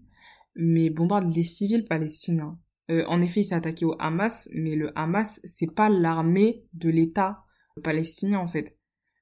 mais 0.54 0.90
bombarde 0.90 1.34
les 1.34 1.44
civils 1.44 1.84
palestiniens. 1.84 2.58
Euh, 2.90 3.04
en 3.06 3.20
effet, 3.20 3.40
il 3.40 3.44
s'est 3.44 3.54
attaqué 3.54 3.84
au 3.84 3.94
Hamas, 3.98 4.48
mais 4.52 4.74
le 4.74 4.96
Hamas, 4.98 5.40
c'est 5.44 5.72
pas 5.72 5.88
l'armée 5.88 6.64
de 6.72 6.88
l'État 6.88 7.44
palestinien 7.82 8.38
en 8.38 8.46
fait. 8.46 8.76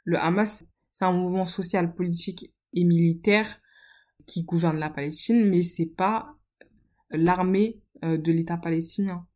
Le 0.04 0.18
Hamas, 0.18 0.64
c'est 0.92 1.04
un 1.04 1.12
mouvement 1.12 1.46
social, 1.46 1.94
politique 1.94 2.54
et 2.72 2.84
militaire 2.84 3.60
qui 4.26 4.44
gouverne 4.44 4.78
la 4.78 4.90
Palestine, 4.90 5.48
mais 5.48 5.62
c'est 5.62 5.86
pas 5.86 6.36
l'armée 7.10 7.80
euh, 8.04 8.18
de 8.18 8.32
l'État 8.32 8.56
palestinien. 8.56 9.26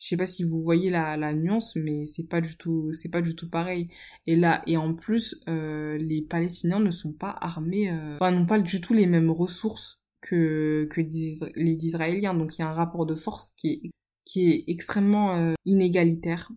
Je 0.00 0.08
sais 0.08 0.16
pas 0.16 0.26
si 0.26 0.44
vous 0.44 0.62
voyez 0.62 0.88
la, 0.88 1.18
la 1.18 1.34
nuance, 1.34 1.76
mais 1.76 2.06
c'est 2.06 2.26
pas 2.26 2.40
du 2.40 2.56
tout, 2.56 2.90
c'est 2.94 3.10
pas 3.10 3.20
du 3.20 3.36
tout 3.36 3.50
pareil. 3.50 3.90
Et 4.26 4.34
là, 4.34 4.62
et 4.66 4.78
en 4.78 4.94
plus, 4.94 5.38
euh, 5.46 5.98
les 5.98 6.22
Palestiniens 6.22 6.80
ne 6.80 6.90
sont 6.90 7.12
pas 7.12 7.36
armés, 7.38 7.92
enfin, 8.16 8.30
n'ont 8.30 8.46
pas 8.46 8.58
du 8.58 8.80
tout 8.80 8.94
les 8.94 9.06
mêmes 9.06 9.30
ressources 9.30 10.00
que, 10.22 10.88
que 10.90 11.02
les 11.02 11.84
Israéliens. 11.84 12.32
Donc 12.32 12.56
il 12.56 12.62
y 12.62 12.64
a 12.64 12.70
un 12.70 12.74
rapport 12.74 13.04
de 13.04 13.14
force 13.14 13.52
qui 13.58 13.68
est, 13.68 13.90
qui 14.24 14.50
est 14.50 14.64
extrêmement 14.68 15.36
euh, 15.36 15.52
inégalitaire. 15.66 16.50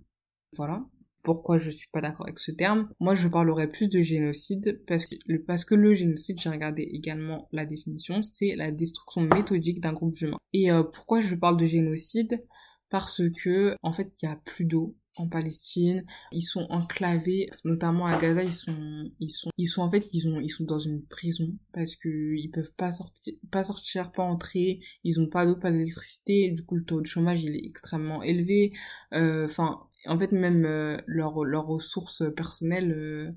Voilà. 0.56 0.86
Pourquoi 1.21 1.58
je 1.58 1.69
suis 1.69 1.89
pas 1.91 2.01
d'accord 2.01 2.25
avec 2.25 2.39
ce 2.39 2.51
terme? 2.51 2.89
Moi, 3.01 3.15
je 3.15 3.27
parlerai 3.27 3.69
plus 3.69 3.89
de 3.89 4.01
génocide 4.01 4.84
parce 4.88 5.06
que, 5.06 5.38
parce 5.47 5.65
que 5.65 5.75
le 5.75 5.93
génocide, 5.93 6.39
j'ai 6.39 6.49
regardé 6.49 6.84
également 6.84 7.49
la 7.51 7.65
définition, 7.65 8.23
c'est 8.23 8.56
la 8.56 8.71
destruction 8.71 9.21
méthodique 9.21 9.82
d'un 9.82 9.93
groupe 9.93 10.19
humain. 10.21 10.38
Et 10.53 10.71
euh, 10.71 10.84
pourquoi 10.84 11.19
je 11.19 11.36
parle 11.36 11.58
de 11.58 11.65
génocide? 11.65 12.41
Parce 12.93 13.23
que, 13.41 13.75
en 13.82 13.91
fait, 13.91 14.13
il 14.21 14.27
y 14.27 14.29
a 14.29 14.36
plus 14.45 14.65
d'eau, 14.65 14.95
en 15.15 15.27
Palestine, 15.27 16.06
ils 16.32 16.43
sont 16.43 16.67
enclavés, 16.69 17.49
notamment 17.63 18.06
à 18.06 18.19
Gaza, 18.19 18.43
ils 18.43 18.53
sont, 18.53 19.10
ils 19.19 19.32
sont, 19.32 19.49
ils 19.58 19.67
sont 19.67 19.82
en 19.82 19.89
fait, 19.89 20.08
ils 20.13 20.27
ont, 20.27 20.39
ils 20.39 20.51
sont 20.51 20.63
dans 20.63 20.77
une 20.77 21.03
prison 21.08 21.58
parce 21.73 21.95
que 21.95 22.36
ils 22.36 22.51
peuvent 22.51 22.73
pas 22.77 22.91
sortir, 22.91 23.34
pas 23.51 23.63
sortir, 23.63 24.12
pas 24.12 24.21
entrer, 24.21 24.79
ils 25.03 25.19
ont 25.19 25.27
pas 25.27 25.47
d'eau, 25.47 25.56
pas 25.56 25.71
d'électricité, 25.71 26.51
du 26.51 26.63
coup 26.63 26.75
le 26.75 26.86
taux 26.86 27.01
de 27.01 27.08
chômage 27.08 27.43
il 27.43 27.56
est 27.56 27.65
extrêmement 27.65 28.21
élevé, 28.21 28.73
euh, 29.15 29.45
enfin, 29.45 29.79
en 30.06 30.19
fait 30.19 30.32
même 30.32 30.63
euh, 30.65 30.97
leurs 31.08 31.43
leurs 31.45 31.65
ressources 31.65 32.23
personnelles, 32.36 32.91
euh, 32.91 33.32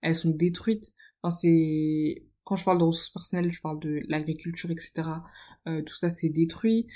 elles 0.00 0.16
sont 0.16 0.30
détruites. 0.30 0.92
Enfin 1.22 1.36
c'est, 1.40 2.24
quand 2.42 2.56
je 2.56 2.64
parle 2.64 2.78
de 2.78 2.84
ressources 2.84 3.10
personnelles, 3.12 3.52
je 3.52 3.60
parle 3.60 3.78
de 3.78 4.00
l'agriculture, 4.08 4.72
etc. 4.72 5.22
tout 5.64 5.96
ça 5.96 6.10
c'est 6.10 6.28
détruit. 6.28 6.88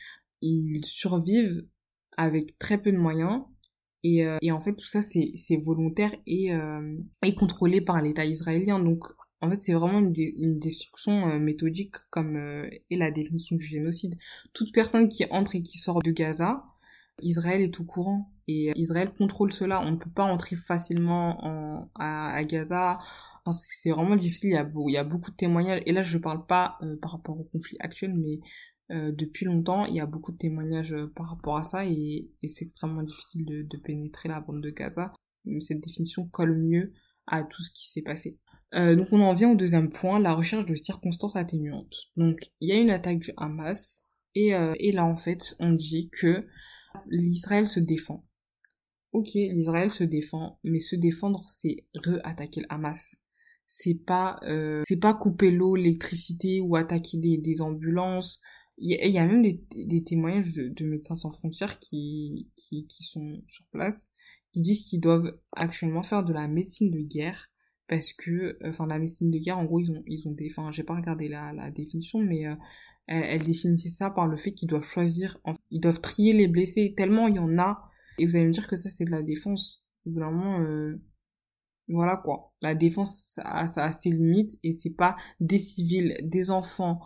Ils 0.42 0.84
survivent 0.84 1.64
avec 2.16 2.58
très 2.58 2.78
peu 2.78 2.92
de 2.92 2.98
moyens 2.98 3.42
et, 4.02 4.24
euh, 4.26 4.38
et 4.42 4.52
en 4.52 4.60
fait, 4.60 4.74
tout 4.74 4.86
ça, 4.86 5.02
c'est, 5.02 5.56
volontaire 5.56 6.12
et, 6.26 6.54
euh, 6.54 6.96
et 7.22 7.34
contrôlé 7.34 7.80
par 7.80 8.00
l'État 8.00 8.24
israélien. 8.24 8.78
Donc, 8.78 9.04
en 9.40 9.50
fait, 9.50 9.58
c'est 9.58 9.72
vraiment 9.72 9.98
une, 10.00 10.14
une 10.16 10.58
destruction 10.58 11.28
euh, 11.28 11.38
méthodique 11.38 11.96
comme 12.10 12.36
est 12.36 12.96
la 12.96 13.10
définition 13.10 13.56
du 13.56 13.64
génocide. 13.64 14.18
Toute 14.52 14.72
personne 14.72 15.08
qui 15.08 15.24
entre 15.30 15.54
et 15.56 15.62
qui 15.62 15.78
sort 15.78 16.02
de 16.02 16.10
Gaza, 16.10 16.64
Israël 17.22 17.60
est 17.60 17.78
au 17.80 17.84
courant 17.84 18.32
et 18.48 18.72
Israël 18.76 19.12
contrôle 19.16 19.52
cela. 19.52 19.80
On 19.82 19.92
ne 19.92 19.96
peut 19.96 20.10
pas 20.10 20.24
entrer 20.24 20.56
facilement 20.56 21.44
en, 21.44 21.90
à, 21.94 22.34
à 22.34 22.44
Gaza. 22.44 22.98
C'est 23.82 23.90
vraiment 23.90 24.16
difficile. 24.16 24.50
Il 24.50 24.54
y, 24.54 24.56
a, 24.56 24.70
il 24.88 24.92
y 24.92 24.96
a 24.96 25.04
beaucoup 25.04 25.30
de 25.30 25.36
témoignages. 25.36 25.82
Et 25.86 25.92
là, 25.92 26.02
je 26.02 26.18
parle 26.18 26.46
pas 26.46 26.78
par 27.02 27.12
rapport 27.12 27.38
au 27.38 27.44
conflit 27.44 27.76
actuel, 27.80 28.14
mais 28.14 28.38
euh, 28.90 29.12
depuis 29.12 29.46
longtemps, 29.46 29.84
il 29.86 29.94
y 29.94 30.00
a 30.00 30.06
beaucoup 30.06 30.32
de 30.32 30.38
témoignages 30.38 30.92
euh, 30.92 31.06
par 31.14 31.30
rapport 31.30 31.56
à 31.56 31.64
ça 31.64 31.86
et, 31.86 32.28
c'est 32.42 32.64
extrêmement 32.64 33.02
difficile 33.02 33.44
de, 33.46 33.76
pénétrer 33.78 34.28
la 34.28 34.40
bande 34.40 34.62
de 34.62 34.70
Gaza. 34.70 35.12
Cette 35.60 35.80
définition 35.80 36.26
colle 36.26 36.56
mieux 36.58 36.92
à 37.26 37.44
tout 37.44 37.62
ce 37.62 37.70
qui 37.72 37.88
s'est 37.90 38.02
passé. 38.02 38.38
Euh, 38.74 38.96
donc 38.96 39.06
on 39.12 39.20
en 39.20 39.32
vient 39.32 39.50
au 39.50 39.56
deuxième 39.56 39.90
point, 39.90 40.18
la 40.18 40.34
recherche 40.34 40.66
de 40.66 40.74
circonstances 40.74 41.36
atténuantes. 41.36 41.94
Donc 42.16 42.50
il 42.60 42.68
y 42.68 42.72
a 42.72 42.80
une 42.80 42.90
attaque 42.90 43.20
du 43.20 43.32
Hamas 43.36 44.06
et, 44.34 44.50
et 44.50 44.92
là 44.92 45.04
en 45.04 45.16
fait 45.16 45.56
on 45.58 45.72
dit 45.72 46.10
que 46.10 46.46
l'Israël 47.06 47.66
se 47.66 47.80
défend. 47.80 48.24
Ok, 49.12 49.30
l'Israël 49.34 49.90
se 49.90 50.04
défend, 50.04 50.60
mais 50.62 50.80
se 50.80 50.94
défendre 50.94 51.44
c'est 51.48 51.86
re-attaquer 51.96 52.60
le 52.60 52.66
Hamas 52.68 53.16
c'est 53.66 53.94
pas 53.94 54.40
c'est 54.86 55.00
pas 55.00 55.14
couper 55.14 55.50
l'eau, 55.50 55.76
l'électricité 55.76 56.60
ou 56.60 56.76
attaquer 56.76 57.18
des, 57.18 57.38
des 57.38 57.60
ambulances 57.60 58.40
il 58.80 59.10
y, 59.10 59.18
a 59.18 59.26
même 59.26 59.42
des, 59.42 59.62
des 59.74 60.02
témoignages 60.02 60.52
de, 60.52 60.68
de, 60.68 60.86
Médecins 60.86 61.14
sans 61.14 61.30
frontières 61.30 61.78
qui, 61.78 62.48
qui, 62.56 62.86
qui 62.86 63.04
sont 63.04 63.42
sur 63.46 63.64
place, 63.72 64.10
qui 64.52 64.62
disent 64.62 64.86
qu'ils 64.86 65.00
doivent 65.00 65.38
actuellement 65.52 66.02
faire 66.02 66.24
de 66.24 66.32
la 66.32 66.48
médecine 66.48 66.90
de 66.90 67.00
guerre, 67.00 67.50
parce 67.88 68.12
que, 68.14 68.56
enfin, 68.64 68.86
la 68.86 68.98
médecine 68.98 69.30
de 69.30 69.38
guerre, 69.38 69.58
en 69.58 69.64
gros, 69.64 69.80
ils 69.80 69.90
ont, 69.90 70.02
ils 70.06 70.26
ont 70.26 70.32
des, 70.32 70.48
enfin, 70.50 70.72
j'ai 70.72 70.82
pas 70.82 70.96
regardé 70.96 71.28
la, 71.28 71.52
la 71.52 71.70
définition, 71.70 72.20
mais 72.20 72.46
euh, 72.46 72.54
elle, 73.06 73.24
elle, 73.24 73.44
définissait 73.44 73.90
ça 73.90 74.10
par 74.10 74.26
le 74.26 74.38
fait 74.38 74.52
qu'ils 74.52 74.68
doivent 74.68 74.88
choisir, 74.88 75.38
ils 75.70 75.80
doivent 75.80 76.00
trier 76.00 76.32
les 76.32 76.48
blessés, 76.48 76.94
tellement 76.96 77.28
il 77.28 77.36
y 77.36 77.38
en 77.38 77.58
a, 77.58 77.90
et 78.18 78.26
vous 78.26 78.36
allez 78.36 78.46
me 78.46 78.52
dire 78.52 78.66
que 78.66 78.76
ça, 78.76 78.88
c'est 78.88 79.04
de 79.04 79.10
la 79.10 79.22
défense. 79.22 79.84
Vraiment, 80.06 80.60
euh, 80.60 81.02
voilà 81.88 82.16
quoi. 82.16 82.54
La 82.62 82.74
défense, 82.74 83.20
ça, 83.34 83.66
ça 83.66 83.84
a 83.84 83.92
ses 83.92 84.10
limites, 84.10 84.58
et 84.62 84.78
c'est 84.80 84.96
pas 84.96 85.16
des 85.40 85.58
civils, 85.58 86.16
des 86.22 86.50
enfants, 86.50 87.00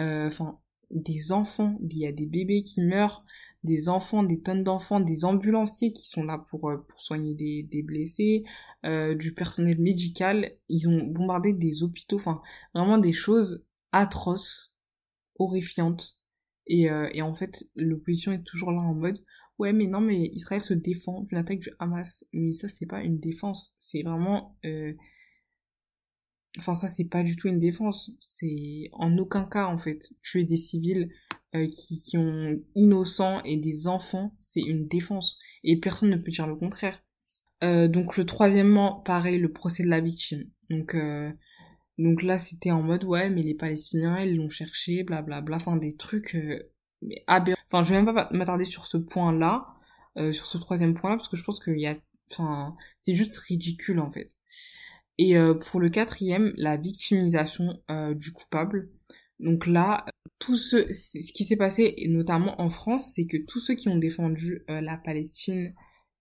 euh, 0.00 0.26
enfin, 0.26 0.58
des 0.90 1.32
enfants, 1.32 1.78
il 1.82 1.98
y 1.98 2.06
a 2.06 2.12
des 2.12 2.26
bébés 2.26 2.62
qui 2.62 2.80
meurent, 2.80 3.24
des 3.64 3.88
enfants, 3.88 4.22
des 4.22 4.40
tonnes 4.40 4.64
d'enfants, 4.64 5.00
des 5.00 5.24
ambulanciers 5.24 5.92
qui 5.92 6.08
sont 6.08 6.24
là 6.24 6.38
pour, 6.50 6.72
pour 6.88 7.00
soigner 7.00 7.34
des, 7.34 7.62
des 7.64 7.82
blessés, 7.82 8.44
du 8.84 9.34
personnel 9.34 9.78
médical. 9.78 10.52
Ils 10.68 10.88
ont 10.88 11.04
bombardé 11.04 11.52
des 11.52 11.82
hôpitaux, 11.82 12.16
enfin 12.16 12.40
vraiment 12.74 12.98
des 12.98 13.12
choses 13.12 13.64
atroces, 13.92 14.74
horrifiantes. 15.38 16.18
Et, 16.66 16.84
et 17.12 17.22
en 17.22 17.34
fait, 17.34 17.64
l'opposition 17.76 18.32
est 18.32 18.44
toujours 18.44 18.72
là 18.72 18.80
en 18.80 18.94
mode 18.94 19.18
ouais 19.60 19.74
mais 19.74 19.86
non 19.86 20.00
mais 20.00 20.30
Israël 20.32 20.62
se 20.62 20.74
défend 20.74 21.20
d'une 21.22 21.38
attaque 21.38 21.60
du 21.60 21.70
Hamas. 21.78 22.24
Mais 22.32 22.52
ça 22.54 22.68
c'est 22.68 22.86
pas 22.86 23.02
une 23.02 23.20
défense, 23.20 23.76
c'est 23.78 24.02
vraiment 24.02 24.56
Enfin, 26.58 26.74
ça, 26.74 26.88
c'est 26.88 27.04
pas 27.04 27.22
du 27.22 27.36
tout 27.36 27.48
une 27.48 27.60
défense. 27.60 28.10
C'est 28.20 28.90
en 28.92 29.16
aucun 29.18 29.44
cas, 29.44 29.66
en 29.66 29.78
fait, 29.78 30.00
tuer 30.22 30.44
des 30.44 30.56
civils 30.56 31.10
euh, 31.54 31.66
qui, 31.66 32.00
qui 32.00 32.16
ont 32.16 32.60
innocents 32.76 33.42
et 33.42 33.56
des 33.56 33.88
enfants, 33.88 34.36
c'est 34.38 34.60
une 34.60 34.86
défense. 34.86 35.38
Et 35.64 35.80
personne 35.80 36.10
ne 36.10 36.16
peut 36.16 36.30
dire 36.30 36.46
le 36.46 36.54
contraire. 36.54 37.02
Euh, 37.64 37.88
donc 37.88 38.16
le 38.16 38.24
troisièmement, 38.24 39.00
pareil, 39.00 39.38
le 39.38 39.52
procès 39.52 39.82
de 39.82 39.88
la 39.88 40.00
victime. 40.00 40.44
Donc 40.70 40.94
euh, 40.94 41.30
donc 41.98 42.22
là, 42.22 42.38
c'était 42.38 42.70
en 42.70 42.82
mode 42.82 43.04
ouais, 43.04 43.30
mais 43.30 43.42
les 43.42 43.54
Palestiniens, 43.54 44.20
ils 44.20 44.36
l'ont 44.36 44.48
cherché, 44.48 45.02
blablabla, 45.02 45.40
bla, 45.40 45.56
enfin 45.56 45.76
des 45.76 45.96
trucs. 45.96 46.36
mais 47.02 47.24
Enfin, 47.26 47.84
je 47.84 47.90
vais 47.94 48.02
même 48.02 48.14
pas 48.14 48.28
m'attarder 48.32 48.64
sur 48.64 48.86
ce 48.86 48.96
point-là, 48.96 49.66
sur 50.32 50.46
ce 50.46 50.58
troisième 50.58 50.94
point-là, 50.94 51.16
parce 51.16 51.28
que 51.28 51.36
je 51.36 51.44
pense 51.44 51.62
qu'il 51.62 51.78
y 51.78 51.86
a, 51.86 51.96
enfin, 52.30 52.76
c'est 53.02 53.14
juste 53.14 53.36
ridicule 53.38 54.00
en 54.00 54.10
fait. 54.10 54.28
Et 55.22 55.36
euh, 55.36 55.52
pour 55.52 55.80
le 55.80 55.90
quatrième, 55.90 56.54
la 56.56 56.78
victimisation 56.78 57.78
euh, 57.90 58.14
du 58.14 58.32
coupable. 58.32 58.90
Donc 59.38 59.66
là, 59.66 60.06
tout 60.38 60.56
ce, 60.56 60.90
ce 60.94 61.32
qui 61.34 61.44
s'est 61.44 61.58
passé, 61.58 61.94
notamment 62.08 62.58
en 62.58 62.70
France, 62.70 63.12
c'est 63.14 63.26
que 63.26 63.36
tous 63.36 63.58
ceux 63.58 63.74
qui 63.74 63.90
ont 63.90 63.98
défendu 63.98 64.64
euh, 64.70 64.80
la 64.80 64.96
Palestine 64.96 65.74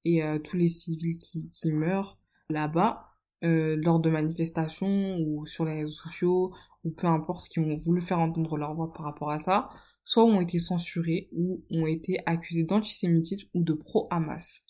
et 0.04 0.22
tous 0.46 0.56
les 0.56 0.70
civils 0.70 1.18
qui, 1.18 1.50
qui 1.50 1.72
meurent 1.72 2.18
là-bas, 2.50 3.06
lors 3.42 4.00
de 4.00 4.10
manifestations 4.10 5.18
ou 5.20 5.46
sur 5.46 5.66
les 5.66 5.74
réseaux 5.74 5.92
sociaux, 5.92 6.54
ou 6.86 6.92
peu 6.92 7.08
importe, 7.08 7.50
qui 7.50 7.60
ont 7.60 7.76
voulu 7.76 8.02
faire 8.02 8.20
entendre 8.20 8.58
leur 8.58 8.74
voix 8.76 8.94
par 8.94 9.06
rapport 9.06 9.30
à 9.30 9.40
ça, 9.40 9.70
soit 10.06 10.24
ont 10.24 10.40
été 10.40 10.58
censurés 10.58 11.30
ou 11.34 11.66
ont 11.70 11.86
été 11.86 12.18
accusés 12.26 12.64
d'antisémitisme 12.64 13.50
ou 13.54 13.64
de 13.64 13.74
pro-Hamas. 13.74 14.62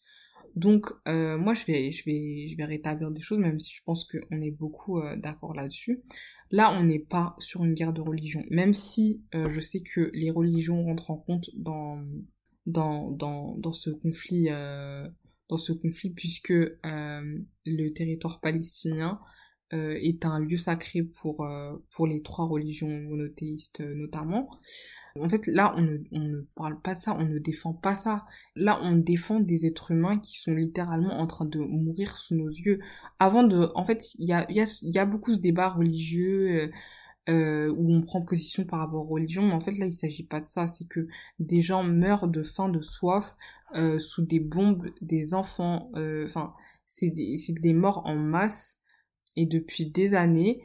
Donc 0.56 0.88
euh, 1.08 1.38
moi 1.38 1.54
je 1.54 1.66
vais 1.66 1.92
je 1.92 2.04
vais 2.06 2.48
je 2.48 2.58
vais 2.58 2.66
rétablir 2.66 3.12
des 3.12 3.22
choses 3.22 3.40
même 3.40 3.60
si 3.60 3.74
je 3.76 3.82
pense 3.84 4.06
qu'on 4.06 4.42
est 4.42 4.52
beaucoup 4.52 5.00
euh, 5.00 5.16
d'accord 5.16 5.54
là-dessus. 5.54 6.02
Là 6.52 6.72
on 6.74 6.84
n'est 6.84 7.00
pas 7.00 7.36
sur 7.40 7.64
une 7.64 7.74
guerre 7.74 7.94
de 7.94 8.02
religion 8.02 8.44
même 8.50 8.74
si 8.74 9.24
euh, 9.36 9.50
je 9.52 9.60
sais 9.60 9.82
que 9.82 10.10
les 10.14 10.32
religions 10.32 10.84
rentrent 10.84 11.12
en 11.12 11.18
compte 11.18 11.50
dans 11.56 12.04
dans 12.66 13.12
dans 13.12 13.56
dans 13.58 13.74
ce 13.74 13.90
conflit 13.90 14.50
dans 15.50 15.58
ce 15.58 15.72
conflit 15.74 16.12
puisque 16.12 16.50
le 16.54 17.90
territoire 17.94 18.40
palestinien 18.40 19.20
est 19.72 20.26
un 20.26 20.40
lieu 20.40 20.58
sacré 20.58 21.04
pour 21.04 21.48
pour 21.92 22.08
les 22.08 22.22
trois 22.22 22.46
religions 22.46 22.90
monothéistes 22.90 23.82
notamment. 23.82 24.50
En 25.20 25.28
fait, 25.28 25.48
là, 25.48 25.74
on 25.76 25.82
ne, 25.82 25.98
on 26.12 26.20
ne 26.20 26.42
parle 26.56 26.80
pas 26.82 26.94
de 26.94 27.00
ça, 27.00 27.16
on 27.18 27.26
ne 27.26 27.40
défend 27.40 27.74
pas 27.74 27.96
ça. 27.96 28.26
Là, 28.56 28.80
on 28.84 28.96
défend 28.96 29.40
des 29.40 29.66
êtres 29.66 29.92
humains 29.92 30.18
qui 30.20 30.40
sont 30.40 30.54
littéralement 30.54 31.20
en 31.20 31.28
train 31.28 31.46
de 31.46 31.60
mourir 31.60 32.18
sous 32.18 32.36
nos 32.36 32.48
yeux. 32.48 32.80
Avant 33.18 33.44
de... 33.44 33.72
En 33.76 33.86
fait, 33.86 34.14
il 34.20 34.28
y 34.28 34.34
a, 34.34 34.50
y, 34.52 34.62
a, 34.62 34.66
y 34.82 35.00
a 35.00 35.06
beaucoup 35.06 35.34
ce 35.34 35.40
débat 35.40 35.70
religieux... 35.70 36.62
Euh, 36.62 36.72
euh, 37.28 37.72
où 37.78 37.94
on 37.94 38.02
prend 38.02 38.24
position 38.24 38.64
par 38.64 38.80
rapport 38.80 39.02
aux 39.02 39.14
religions, 39.14 39.44
mais 39.44 39.54
en 39.54 39.60
fait 39.60 39.78
là 39.78 39.86
il 39.86 39.94
s'agit 39.94 40.24
pas 40.24 40.40
de 40.40 40.46
ça, 40.46 40.68
c'est 40.68 40.88
que 40.88 41.08
des 41.38 41.62
gens 41.62 41.84
meurent 41.84 42.28
de 42.28 42.42
faim, 42.42 42.70
de 42.70 42.82
soif, 42.82 43.36
euh, 43.76 44.00
sous 44.00 44.26
des 44.26 44.40
bombes, 44.40 44.90
des 45.02 45.36
enfants, 45.36 45.92
euh, 45.96 46.24
enfin 46.26 46.56
c'est 46.88 47.12
des, 47.12 47.36
des 47.62 47.74
morts 47.74 48.02
en 48.06 48.16
masse 48.16 48.79
et 49.40 49.46
depuis 49.46 49.90
des 49.90 50.16
années, 50.16 50.62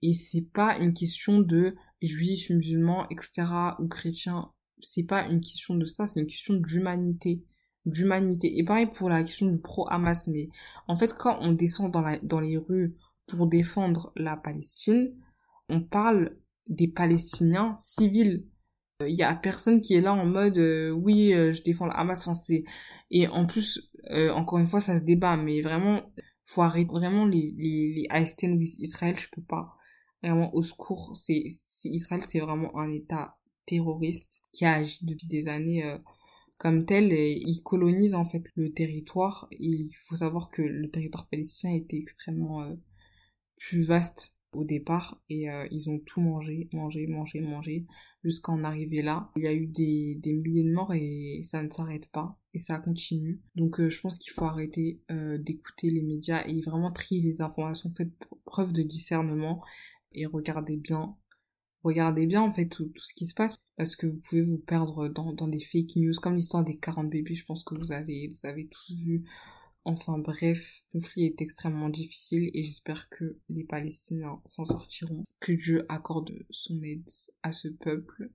et 0.00 0.14
c'est 0.14 0.46
pas 0.52 0.78
une 0.78 0.94
question 0.94 1.40
de 1.40 1.76
juifs, 2.00 2.48
musulmans, 2.48 3.06
etc., 3.10 3.44
ou 3.78 3.88
chrétiens, 3.88 4.52
c'est 4.80 5.02
pas 5.02 5.26
une 5.26 5.42
question 5.42 5.74
de 5.74 5.84
ça, 5.84 6.06
c'est 6.06 6.20
une 6.20 6.26
question 6.26 6.54
d'humanité. 6.54 7.44
D'humanité. 7.84 8.58
Et 8.58 8.64
pareil 8.64 8.86
pour 8.86 9.10
la 9.10 9.22
question 9.22 9.50
du 9.50 9.60
pro-Hamas, 9.60 10.26
mais 10.28 10.48
en 10.88 10.96
fait, 10.96 11.14
quand 11.14 11.38
on 11.42 11.52
descend 11.52 11.92
dans, 11.92 12.00
la, 12.00 12.18
dans 12.20 12.40
les 12.40 12.56
rues 12.56 12.96
pour 13.26 13.46
défendre 13.46 14.12
la 14.16 14.36
Palestine, 14.36 15.14
on 15.68 15.82
parle 15.82 16.36
des 16.68 16.88
Palestiniens 16.88 17.76
civils. 17.76 18.46
Il 19.06 19.14
y 19.14 19.22
a 19.22 19.34
personne 19.34 19.82
qui 19.82 19.92
est 19.94 20.00
là 20.00 20.14
en 20.14 20.24
mode 20.24 20.56
euh, 20.56 20.90
oui, 20.90 21.34
euh, 21.34 21.52
je 21.52 21.62
défends 21.62 21.84
le 21.84 21.94
Hamas. 21.94 22.26
Et 23.10 23.28
en 23.28 23.46
plus, 23.46 23.90
euh, 24.10 24.30
encore 24.30 24.58
une 24.58 24.66
fois, 24.66 24.80
ça 24.80 24.98
se 24.98 25.04
débat, 25.04 25.36
mais 25.36 25.60
vraiment, 25.60 26.02
faut 26.46 26.62
arrêter 26.62 26.90
vraiment 26.90 27.26
les 27.26 27.54
les 27.58 28.08
les 28.08 28.48
with 28.48 28.78
Israël, 28.78 29.16
je 29.18 29.28
peux 29.30 29.42
pas. 29.42 29.76
Vraiment 30.22 30.54
au 30.54 30.62
secours, 30.62 31.16
c'est 31.16 31.44
Israël, 31.84 32.22
c'est 32.28 32.40
vraiment 32.40 32.76
un 32.78 32.90
État 32.90 33.36
terroriste 33.66 34.40
qui 34.52 34.64
a 34.64 34.74
agi 34.74 35.04
depuis 35.04 35.26
des 35.26 35.48
années 35.48 35.84
euh, 35.84 35.98
comme 36.58 36.86
tel 36.86 37.12
et 37.12 37.42
il 37.44 37.62
colonise 37.62 38.14
en 38.14 38.24
fait 38.24 38.44
le 38.54 38.72
territoire. 38.72 39.48
Il 39.50 39.90
faut 39.94 40.16
savoir 40.16 40.50
que 40.50 40.62
le 40.62 40.90
territoire 40.90 41.28
palestinien 41.28 41.74
était 41.74 41.98
extrêmement 41.98 42.62
euh, 42.62 42.74
plus 43.58 43.82
vaste 43.82 44.38
au 44.52 44.64
départ 44.64 45.20
et 45.28 45.50
euh, 45.50 45.66
ils 45.70 45.90
ont 45.90 45.98
tout 45.98 46.20
mangé, 46.20 46.68
mangé, 46.72 47.06
mangé, 47.06 47.40
mangé 47.40 47.86
jusqu'à 48.24 48.52
en 48.52 48.64
arriver 48.64 49.02
là. 49.02 49.30
Il 49.36 49.42
y 49.42 49.46
a 49.46 49.52
eu 49.52 49.66
des, 49.66 50.18
des 50.22 50.32
milliers 50.32 50.64
de 50.64 50.72
morts 50.72 50.94
et 50.94 51.42
ça 51.44 51.62
ne 51.62 51.70
s'arrête 51.70 52.08
pas 52.10 52.38
et 52.56 52.58
ça 52.58 52.78
continue. 52.78 53.42
Donc 53.54 53.86
je 53.86 54.00
pense 54.00 54.18
qu'il 54.18 54.32
faut 54.32 54.46
arrêter 54.46 55.02
d'écouter 55.10 55.90
les 55.90 56.02
médias 56.02 56.42
et 56.46 56.62
vraiment 56.62 56.90
trier 56.90 57.20
les 57.20 57.42
informations, 57.42 57.90
faites 57.90 58.12
preuve 58.46 58.72
de 58.72 58.82
discernement 58.82 59.62
et 60.12 60.24
regardez 60.24 60.78
bien 60.78 61.16
regardez 61.84 62.26
bien 62.26 62.42
en 62.42 62.52
fait 62.52 62.66
tout, 62.66 62.90
ce 62.96 63.14
qui 63.14 63.26
se 63.26 63.34
passe. 63.34 63.56
Parce 63.76 63.94
que 63.94 64.06
vous 64.06 64.16
pouvez 64.16 64.40
vous 64.40 64.58
perdre 64.58 65.08
dans, 65.08 65.34
dans 65.34 65.48
des 65.48 65.60
fake 65.60 65.96
news 65.96 66.14
comme 66.20 66.34
l'histoire 66.34 66.64
des 66.64 66.78
40 66.78 67.10
bébés 67.10 67.34
je 67.34 67.44
pense 67.44 67.62
que 67.62 67.74
vous 67.74 67.92
avez 67.92 68.28
vous 68.28 68.46
avez 68.46 68.66
tous 68.68 68.94
vu. 68.94 69.24
Enfin 69.84 70.18
bref 70.18 70.82
le 70.94 71.00
conflit 71.00 71.26
est 71.26 71.42
extrêmement 71.42 71.90
difficile 71.90 72.50
et 72.54 72.64
j'espère 72.64 73.10
que 73.10 73.38
les 73.50 73.64
Palestiniens 73.64 74.40
s'en 74.46 74.64
sortiront. 74.64 75.22
Que 75.40 75.52
Dieu 75.52 75.84
accorde 75.90 76.32
son 76.50 76.82
aide 76.82 77.08
à 77.42 77.52
ce 77.52 77.68
peuple. 77.68 78.30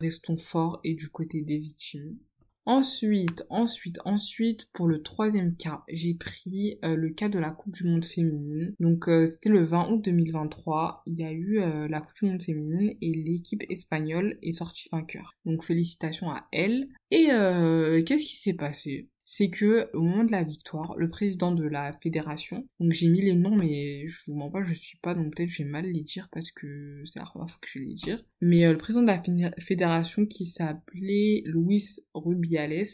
Restons 0.00 0.38
forts 0.38 0.80
et 0.82 0.94
du 0.94 1.10
côté 1.10 1.42
des 1.42 1.58
victimes 1.58 2.18
Ensuite, 2.64 3.44
ensuite, 3.50 3.98
ensuite, 4.04 4.68
pour 4.72 4.86
le 4.86 5.02
troisième 5.02 5.56
cas, 5.56 5.82
j'ai 5.88 6.14
pris 6.14 6.78
euh, 6.84 6.94
le 6.94 7.10
cas 7.10 7.28
de 7.28 7.40
la 7.40 7.50
Coupe 7.50 7.74
du 7.74 7.84
Monde 7.84 8.04
féminine. 8.04 8.74
Donc 8.78 9.08
euh, 9.08 9.26
c'était 9.26 9.48
le 9.48 9.64
20 9.64 9.90
août 9.90 10.04
2023, 10.04 11.02
il 11.06 11.18
y 11.18 11.24
a 11.24 11.32
eu 11.32 11.60
euh, 11.60 11.88
la 11.88 12.00
Coupe 12.00 12.14
du 12.22 12.26
Monde 12.26 12.42
féminine 12.42 12.96
et 13.00 13.14
l'équipe 13.14 13.62
espagnole 13.68 14.38
est 14.42 14.52
sortie 14.52 14.88
vainqueur. 14.92 15.34
Donc 15.44 15.64
félicitations 15.64 16.30
à 16.30 16.46
elle. 16.52 16.86
Et 17.10 17.26
qu'est-ce 17.26 18.24
qui 18.24 18.36
s'est 18.36 18.54
passé? 18.54 19.10
C'est 19.34 19.48
que 19.48 19.88
au 19.94 20.02
moment 20.02 20.24
de 20.24 20.30
la 20.30 20.42
victoire, 20.42 20.94
le 20.98 21.08
président 21.08 21.52
de 21.52 21.64
la 21.64 21.94
fédération, 21.94 22.68
donc 22.80 22.92
j'ai 22.92 23.08
mis 23.08 23.22
les 23.22 23.34
noms, 23.34 23.56
mais 23.56 24.06
je 24.06 24.18
vous 24.26 24.36
mens 24.36 24.50
pas, 24.50 24.62
je 24.62 24.74
suis 24.74 24.98
pas, 24.98 25.14
donc 25.14 25.34
peut-être 25.34 25.48
j'ai 25.48 25.64
mal 25.64 25.86
les 25.86 26.02
dire 26.02 26.28
parce 26.32 26.50
que 26.50 27.02
c'est 27.06 27.18
la 27.18 27.24
première 27.24 27.58
que 27.58 27.66
je 27.66 27.78
les 27.78 27.94
dire. 27.94 28.22
Mais 28.42 28.66
euh, 28.66 28.72
le 28.72 28.76
président 28.76 29.00
de 29.00 29.06
la 29.06 29.22
fédération 29.58 30.26
qui 30.26 30.44
s'appelait 30.44 31.44
Luis 31.46 32.00
Rubiales 32.12 32.84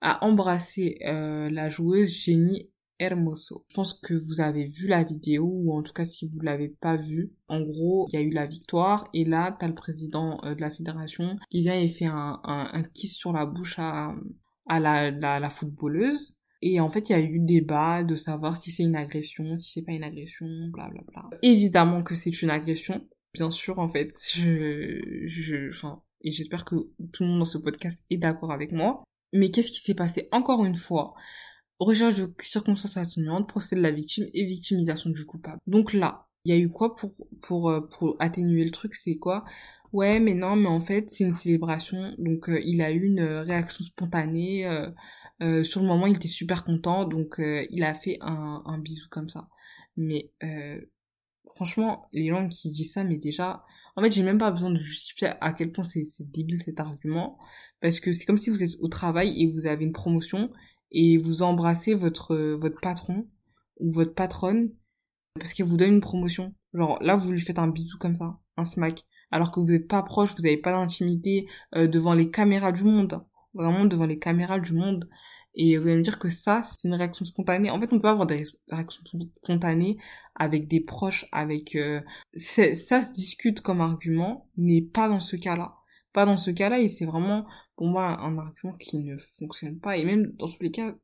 a 0.00 0.24
embrassé 0.26 0.98
euh, 1.06 1.48
la 1.50 1.68
joueuse 1.68 2.08
Jenny 2.08 2.72
Hermoso. 2.98 3.64
Je 3.68 3.74
pense 3.76 3.94
que 3.94 4.14
vous 4.14 4.40
avez 4.40 4.66
vu 4.66 4.88
la 4.88 5.04
vidéo, 5.04 5.48
ou 5.48 5.72
en 5.72 5.84
tout 5.84 5.92
cas 5.92 6.04
si 6.04 6.26
vous 6.26 6.40
l'avez 6.40 6.68
pas 6.68 6.96
vue. 6.96 7.30
En 7.46 7.60
gros, 7.60 8.08
il 8.10 8.14
y 8.14 8.18
a 8.18 8.22
eu 8.22 8.30
la 8.30 8.46
victoire, 8.46 9.08
et 9.14 9.24
là, 9.24 9.56
t'as 9.56 9.68
le 9.68 9.76
président 9.76 10.40
euh, 10.42 10.56
de 10.56 10.62
la 10.62 10.70
fédération 10.70 11.38
qui 11.48 11.60
vient 11.60 11.78
et 11.78 11.88
fait 11.88 12.06
un, 12.06 12.40
un 12.42 12.82
kiss 12.82 13.14
sur 13.14 13.32
la 13.32 13.46
bouche 13.46 13.78
à, 13.78 14.16
à 14.68 14.80
la, 14.80 15.10
la, 15.10 15.50
footballeuse. 15.50 16.38
Et 16.60 16.80
en 16.80 16.90
fait, 16.90 17.08
il 17.08 17.12
y 17.12 17.14
a 17.14 17.20
eu 17.20 17.38
débat 17.38 18.02
de 18.02 18.16
savoir 18.16 18.60
si 18.60 18.72
c'est 18.72 18.82
une 18.82 18.96
agression, 18.96 19.56
si 19.56 19.72
c'est 19.74 19.82
pas 19.82 19.92
une 19.92 20.02
agression, 20.02 20.46
bla 20.72 20.88
bla 20.90 21.02
bla. 21.06 21.30
Évidemment 21.42 22.02
que 22.02 22.14
c'est 22.14 22.42
une 22.42 22.50
agression, 22.50 23.06
bien 23.32 23.50
sûr, 23.50 23.78
en 23.78 23.88
fait. 23.88 24.12
Je, 24.34 25.22
je, 25.26 25.68
enfin, 25.68 26.02
et 26.22 26.30
j'espère 26.30 26.64
que 26.64 26.74
tout 27.12 27.22
le 27.22 27.28
monde 27.28 27.38
dans 27.40 27.44
ce 27.44 27.58
podcast 27.58 28.02
est 28.10 28.16
d'accord 28.16 28.52
avec 28.52 28.72
moi. 28.72 29.04
Mais 29.32 29.50
qu'est-ce 29.50 29.70
qui 29.70 29.80
s'est 29.80 29.94
passé 29.94 30.28
encore 30.32 30.64
une 30.64 30.76
fois? 30.76 31.14
Recherche 31.78 32.14
de 32.14 32.32
circonstances 32.42 32.96
atténuantes, 32.96 33.48
procès 33.48 33.76
de 33.76 33.80
la 33.80 33.92
victime 33.92 34.26
et 34.34 34.44
victimisation 34.44 35.10
du 35.10 35.24
coupable. 35.24 35.58
Donc 35.66 35.92
là, 35.92 36.28
il 36.44 36.54
y 36.54 36.58
a 36.58 36.58
eu 36.58 36.70
quoi 36.70 36.96
pour, 36.96 37.12
pour, 37.42 37.70
euh, 37.70 37.80
pour 37.80 38.16
atténuer 38.18 38.64
le 38.64 38.70
truc? 38.70 38.94
C'est 38.94 39.16
quoi? 39.16 39.44
Ouais 39.92 40.20
mais 40.20 40.34
non 40.34 40.56
mais 40.56 40.68
en 40.68 40.80
fait 40.80 41.10
c'est 41.10 41.24
une 41.24 41.34
célébration. 41.34 42.14
Donc 42.18 42.48
euh, 42.48 42.60
il 42.64 42.82
a 42.82 42.90
eu 42.92 43.04
une 43.04 43.20
euh, 43.20 43.42
réaction 43.42 43.84
spontanée 43.84 44.66
euh, 44.66 45.64
sur 45.64 45.80
le 45.80 45.86
moment 45.86 46.06
il 46.06 46.16
était 46.16 46.28
super 46.28 46.64
content. 46.64 47.04
Donc 47.04 47.36
il 47.38 47.84
a 47.84 47.94
fait 47.94 48.18
un, 48.20 48.62
un 48.64 48.78
bisou 48.78 49.06
comme 49.10 49.28
ça. 49.28 49.48
Mais 49.96 50.30
franchement, 51.54 52.08
les 52.12 52.28
gens 52.28 52.48
qui 52.48 52.70
disent 52.70 52.92
ça, 52.92 53.02
mais 53.04 53.18
déjà, 53.18 53.64
en 53.96 54.02
fait, 54.02 54.12
j'ai 54.12 54.22
même 54.22 54.38
pas 54.38 54.52
besoin 54.52 54.70
de 54.70 54.78
justifier 54.78 55.30
à 55.40 55.52
quel 55.52 55.72
point 55.72 55.84
c'est 55.84 56.04
débile 56.20 56.62
cet 56.62 56.78
argument, 56.78 57.36
parce 57.80 57.98
que 57.98 58.12
c'est 58.12 58.24
comme 58.24 58.38
si 58.38 58.50
vous 58.50 58.62
êtes 58.62 58.76
au 58.80 58.88
travail 58.88 59.42
et 59.42 59.50
vous 59.50 59.66
avez 59.66 59.84
une 59.84 59.92
promotion 59.92 60.52
et 60.92 61.18
vous 61.18 61.42
embrassez 61.42 61.94
votre 61.94 62.36
votre 62.36 62.80
patron 62.80 63.28
ou 63.80 63.92
votre 63.92 64.14
patronne 64.14 64.70
parce 65.34 65.52
qu'il 65.52 65.64
vous 65.64 65.76
donne 65.76 65.94
une 65.94 66.00
promotion. 66.00 66.54
Genre 66.74 66.98
là, 67.02 67.16
vous 67.16 67.32
lui 67.32 67.40
faites 67.40 67.58
un 67.58 67.68
bisou 67.68 67.98
comme 67.98 68.14
ça, 68.14 68.38
un 68.56 68.64
smack, 68.64 69.04
alors 69.30 69.52
que 69.52 69.60
vous 69.60 69.66
n'êtes 69.66 69.88
pas 69.88 70.02
proche, 70.02 70.34
vous 70.36 70.42
n'avez 70.42 70.56
pas 70.56 70.72
d'intimité 70.72 71.48
euh, 71.74 71.86
devant 71.86 72.14
les 72.14 72.30
caméras 72.30 72.72
du 72.72 72.84
monde, 72.84 73.22
vraiment 73.54 73.84
devant 73.84 74.06
les 74.06 74.18
caméras 74.18 74.58
du 74.58 74.72
monde. 74.72 75.08
Et 75.54 75.76
vous 75.76 75.88
allez 75.88 75.96
me 75.96 76.02
dire 76.02 76.18
que 76.20 76.28
ça, 76.28 76.62
c'est 76.62 76.86
une 76.86 76.94
réaction 76.94 77.24
spontanée. 77.24 77.70
En 77.70 77.80
fait, 77.80 77.92
on 77.92 77.98
peut 77.98 78.08
avoir 78.08 78.26
des 78.26 78.44
réactions 78.70 79.02
spontanées 79.42 79.98
avec 80.36 80.68
des 80.68 80.80
proches, 80.80 81.26
avec... 81.32 81.74
Euh, 81.74 82.00
ça 82.34 83.02
se 83.02 83.12
discute 83.12 83.60
comme 83.60 83.80
argument, 83.80 84.48
mais 84.56 84.82
pas 84.82 85.08
dans 85.08 85.20
ce 85.20 85.34
cas-là. 85.34 85.74
Pas 86.12 86.26
dans 86.26 86.36
ce 86.36 86.52
cas-là, 86.52 86.78
et 86.78 86.88
c'est 86.88 87.06
vraiment, 87.06 87.44
pour 87.76 87.88
moi, 87.88 88.20
un 88.20 88.38
argument 88.38 88.74
qui 88.74 88.98
ne 88.98 89.16
fonctionne 89.16 89.80
pas. 89.80 89.96
Et 89.96 90.04
même, 90.04 90.32
dans 90.38 90.46
tous 90.46 90.62
les 90.62 90.70
cas, 90.70 90.94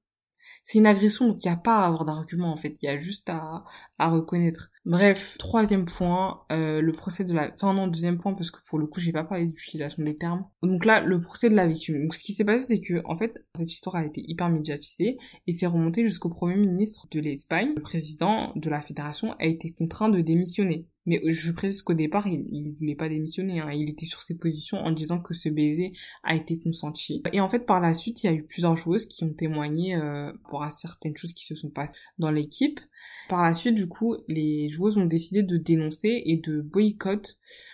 c'est 0.65 0.79
une 0.79 0.87
agression, 0.87 1.29
donc 1.29 1.45
il 1.45 1.49
n'y 1.49 1.55
a 1.55 1.57
pas 1.57 1.79
à 1.79 1.87
avoir 1.87 2.05
d'argument 2.05 2.51
en 2.51 2.57
fait, 2.57 2.77
il 2.83 2.87
y 2.87 2.89
a 2.89 2.99
juste 2.99 3.29
à, 3.29 3.65
à 3.99 4.09
reconnaître. 4.09 4.71
Bref, 4.87 5.37
troisième 5.39 5.87
point, 5.87 6.43
euh, 6.53 6.83
le 6.83 6.93
procès 6.93 7.25
de 7.25 7.33
la... 7.33 7.51
Enfin 7.55 7.73
non, 7.73 7.87
deuxième 7.87 8.19
point, 8.19 8.35
parce 8.35 8.51
que 8.51 8.59
pour 8.67 8.79
le 8.79 8.87
coup, 8.87 9.01
j'ai 9.01 9.13
pas 9.13 9.25
parlé 9.25 9.47
d'utilisation 9.47 10.03
des 10.03 10.19
termes. 10.19 10.45
Donc 10.63 10.85
là, 10.85 11.01
le 11.01 11.23
procès 11.23 11.49
de 11.49 11.55
la 11.55 11.67
victime. 11.67 12.03
Donc 12.03 12.15
ce 12.15 12.23
qui 12.23 12.35
s'est 12.35 12.45
passé, 12.45 12.67
c'est 12.67 12.81
que, 12.81 13.01
en 13.07 13.15
fait, 13.15 13.43
cette 13.57 13.73
histoire 13.73 13.97
a 13.97 14.05
été 14.05 14.23
hyper 14.27 14.51
médiatisée 14.51 15.17
et 15.47 15.53
c'est 15.53 15.67
remonté 15.67 16.05
jusqu'au 16.05 16.29
premier 16.29 16.57
ministre 16.57 17.07
de 17.11 17.21
l'Espagne. 17.21 17.73
Le 17.77 17.83
président 17.83 18.53
de 18.57 18.69
la 18.69 18.83
fédération 18.83 19.33
a 19.39 19.47
été 19.47 19.73
contraint 19.73 20.11
de 20.11 20.21
démissionner. 20.21 20.87
Mais 21.07 21.21
je 21.31 21.53
précise 21.53 21.83
qu'au 21.83 21.95
départ, 21.95 22.27
il, 22.27 22.47
il 22.51 22.73
voulait 22.73 22.95
pas 22.95 23.09
démissionner. 23.09 23.61
Hein. 23.61 23.71
Il 23.73 23.91
était 23.91 24.07
sur 24.07 24.23
ses 24.23 24.37
positions 24.37 24.79
en 24.79 24.91
disant 24.91 25.21
que 25.21 25.35
ce 25.35 25.49
baiser 25.49 25.93
a 26.23 26.35
été 26.35 26.59
consenti. 26.59 27.23
Et 27.33 27.41
en 27.41 27.49
fait, 27.49 27.67
par 27.67 27.81
la 27.81 27.95
suite, 27.95 28.23
il 28.23 28.27
y 28.27 28.31
a 28.31 28.33
eu 28.33 28.45
plusieurs 28.45 28.77
joueuses 28.77 29.07
qui 29.07 29.25
ont 29.25 29.33
témoigné 29.33 29.97
euh, 29.97 30.33
pour 30.49 30.65
certaines 30.73 31.17
choses 31.17 31.35
qui 31.35 31.45
se 31.45 31.55
sont 31.55 31.71
passées 31.71 31.95
dans 32.19 32.31
l'équipe. 32.31 32.81
Par 33.29 33.43
la 33.43 33.55
suite, 33.55 33.75
du 33.75 33.89
coup, 33.89 34.17
les 34.29 34.71
joueuses 34.71 34.97
ont 34.97 35.07
décidé 35.07 35.43
de 35.43 35.57
dénoncer 35.57 36.23
et 36.27 36.37
de 36.37 36.61
boycotter 36.61 37.33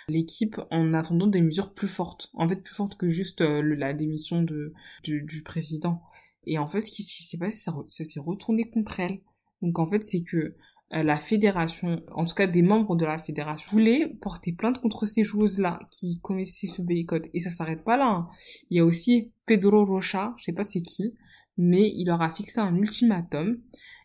l'équipe 0.08 0.60
en 0.70 0.94
attendant 0.94 1.26
des 1.26 1.40
mesures 1.40 1.72
plus 1.72 1.88
fortes. 1.88 2.30
En 2.34 2.48
fait, 2.48 2.62
plus 2.62 2.74
fortes 2.74 2.96
que 2.96 3.08
juste 3.08 3.40
euh, 3.40 3.62
la 3.62 3.92
démission 3.92 4.42
de, 4.42 4.72
du, 5.02 5.42
président. 5.44 6.02
Et 6.46 6.58
en 6.58 6.68
fait, 6.68 6.80
ce 6.80 6.90
qui 6.90 7.04
s'est 7.04 7.38
passé, 7.38 7.58
ça, 7.58 7.74
ça 7.88 8.04
s'est 8.04 8.20
retourné 8.20 8.68
contre 8.70 9.00
elle. 9.00 9.20
Donc 9.62 9.78
en 9.78 9.86
fait, 9.86 10.04
c'est 10.04 10.22
que 10.22 10.36
euh, 10.36 10.56
la 10.90 11.18
fédération, 11.18 12.02
en 12.10 12.24
tout 12.24 12.34
cas 12.34 12.48
des 12.48 12.62
membres 12.62 12.96
de 12.96 13.04
la 13.04 13.18
fédération, 13.18 13.70
voulaient 13.70 14.08
porter 14.20 14.52
plainte 14.52 14.80
contre 14.80 15.06
ces 15.06 15.22
joueuses-là 15.22 15.78
qui 15.90 16.20
connaissaient 16.20 16.66
ce 16.66 16.82
boycott. 16.82 17.28
Et 17.32 17.40
ça 17.40 17.50
s'arrête 17.50 17.84
pas 17.84 17.96
là. 17.96 18.08
Hein. 18.08 18.28
Il 18.70 18.76
y 18.76 18.80
a 18.80 18.84
aussi 18.84 19.32
Pedro 19.46 19.84
Rocha, 19.84 20.34
je 20.36 20.44
sais 20.44 20.52
pas 20.52 20.64
c'est 20.64 20.82
qui, 20.82 21.14
mais 21.56 21.92
il 21.94 22.06
leur 22.06 22.22
a 22.22 22.30
fixé 22.30 22.58
un 22.58 22.76
ultimatum 22.76 23.58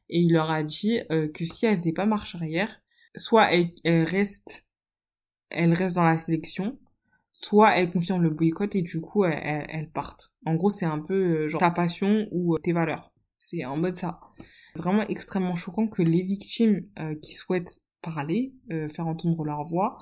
et 0.09 0.19
il 0.19 0.33
leur 0.33 0.51
a 0.51 0.63
dit 0.63 0.99
euh, 1.11 1.27
que 1.31 1.45
si 1.45 1.65
elles 1.65 1.79
faisaient 1.79 1.93
pas 1.93 2.05
marche 2.05 2.35
arrière, 2.35 2.81
soit 3.15 3.51
elles, 3.51 4.03
restent, 4.03 4.65
elles 5.49 5.73
restent 5.73 5.95
dans 5.95 6.03
la 6.03 6.19
sélection, 6.19 6.77
soit 7.33 7.77
elles 7.77 7.91
confirment 7.91 8.23
le 8.23 8.29
boycott 8.29 8.75
et 8.75 8.81
du 8.81 9.01
coup 9.01 9.25
elles, 9.25 9.65
elles 9.69 9.89
partent. 9.89 10.31
En 10.45 10.55
gros, 10.55 10.69
c'est 10.69 10.85
un 10.85 10.99
peu 10.99 11.13
euh, 11.13 11.47
genre 11.47 11.59
ta 11.59 11.71
passion 11.71 12.27
ou 12.31 12.55
euh, 12.55 12.59
tes 12.59 12.73
valeurs. 12.73 13.11
C'est 13.47 13.63
en 13.63 13.77
mode 13.77 13.95
ça. 13.95 14.19
Vraiment 14.75 15.03
extrêmement 15.07 15.55
choquant 15.55 15.87
que 15.87 16.01
les 16.01 16.23
victimes 16.23 16.87
qui 17.21 17.33
souhaitent 17.33 17.79
parler, 18.01 18.53
faire 18.69 19.07
entendre 19.07 19.43
leur 19.43 19.63
voix, 19.63 19.99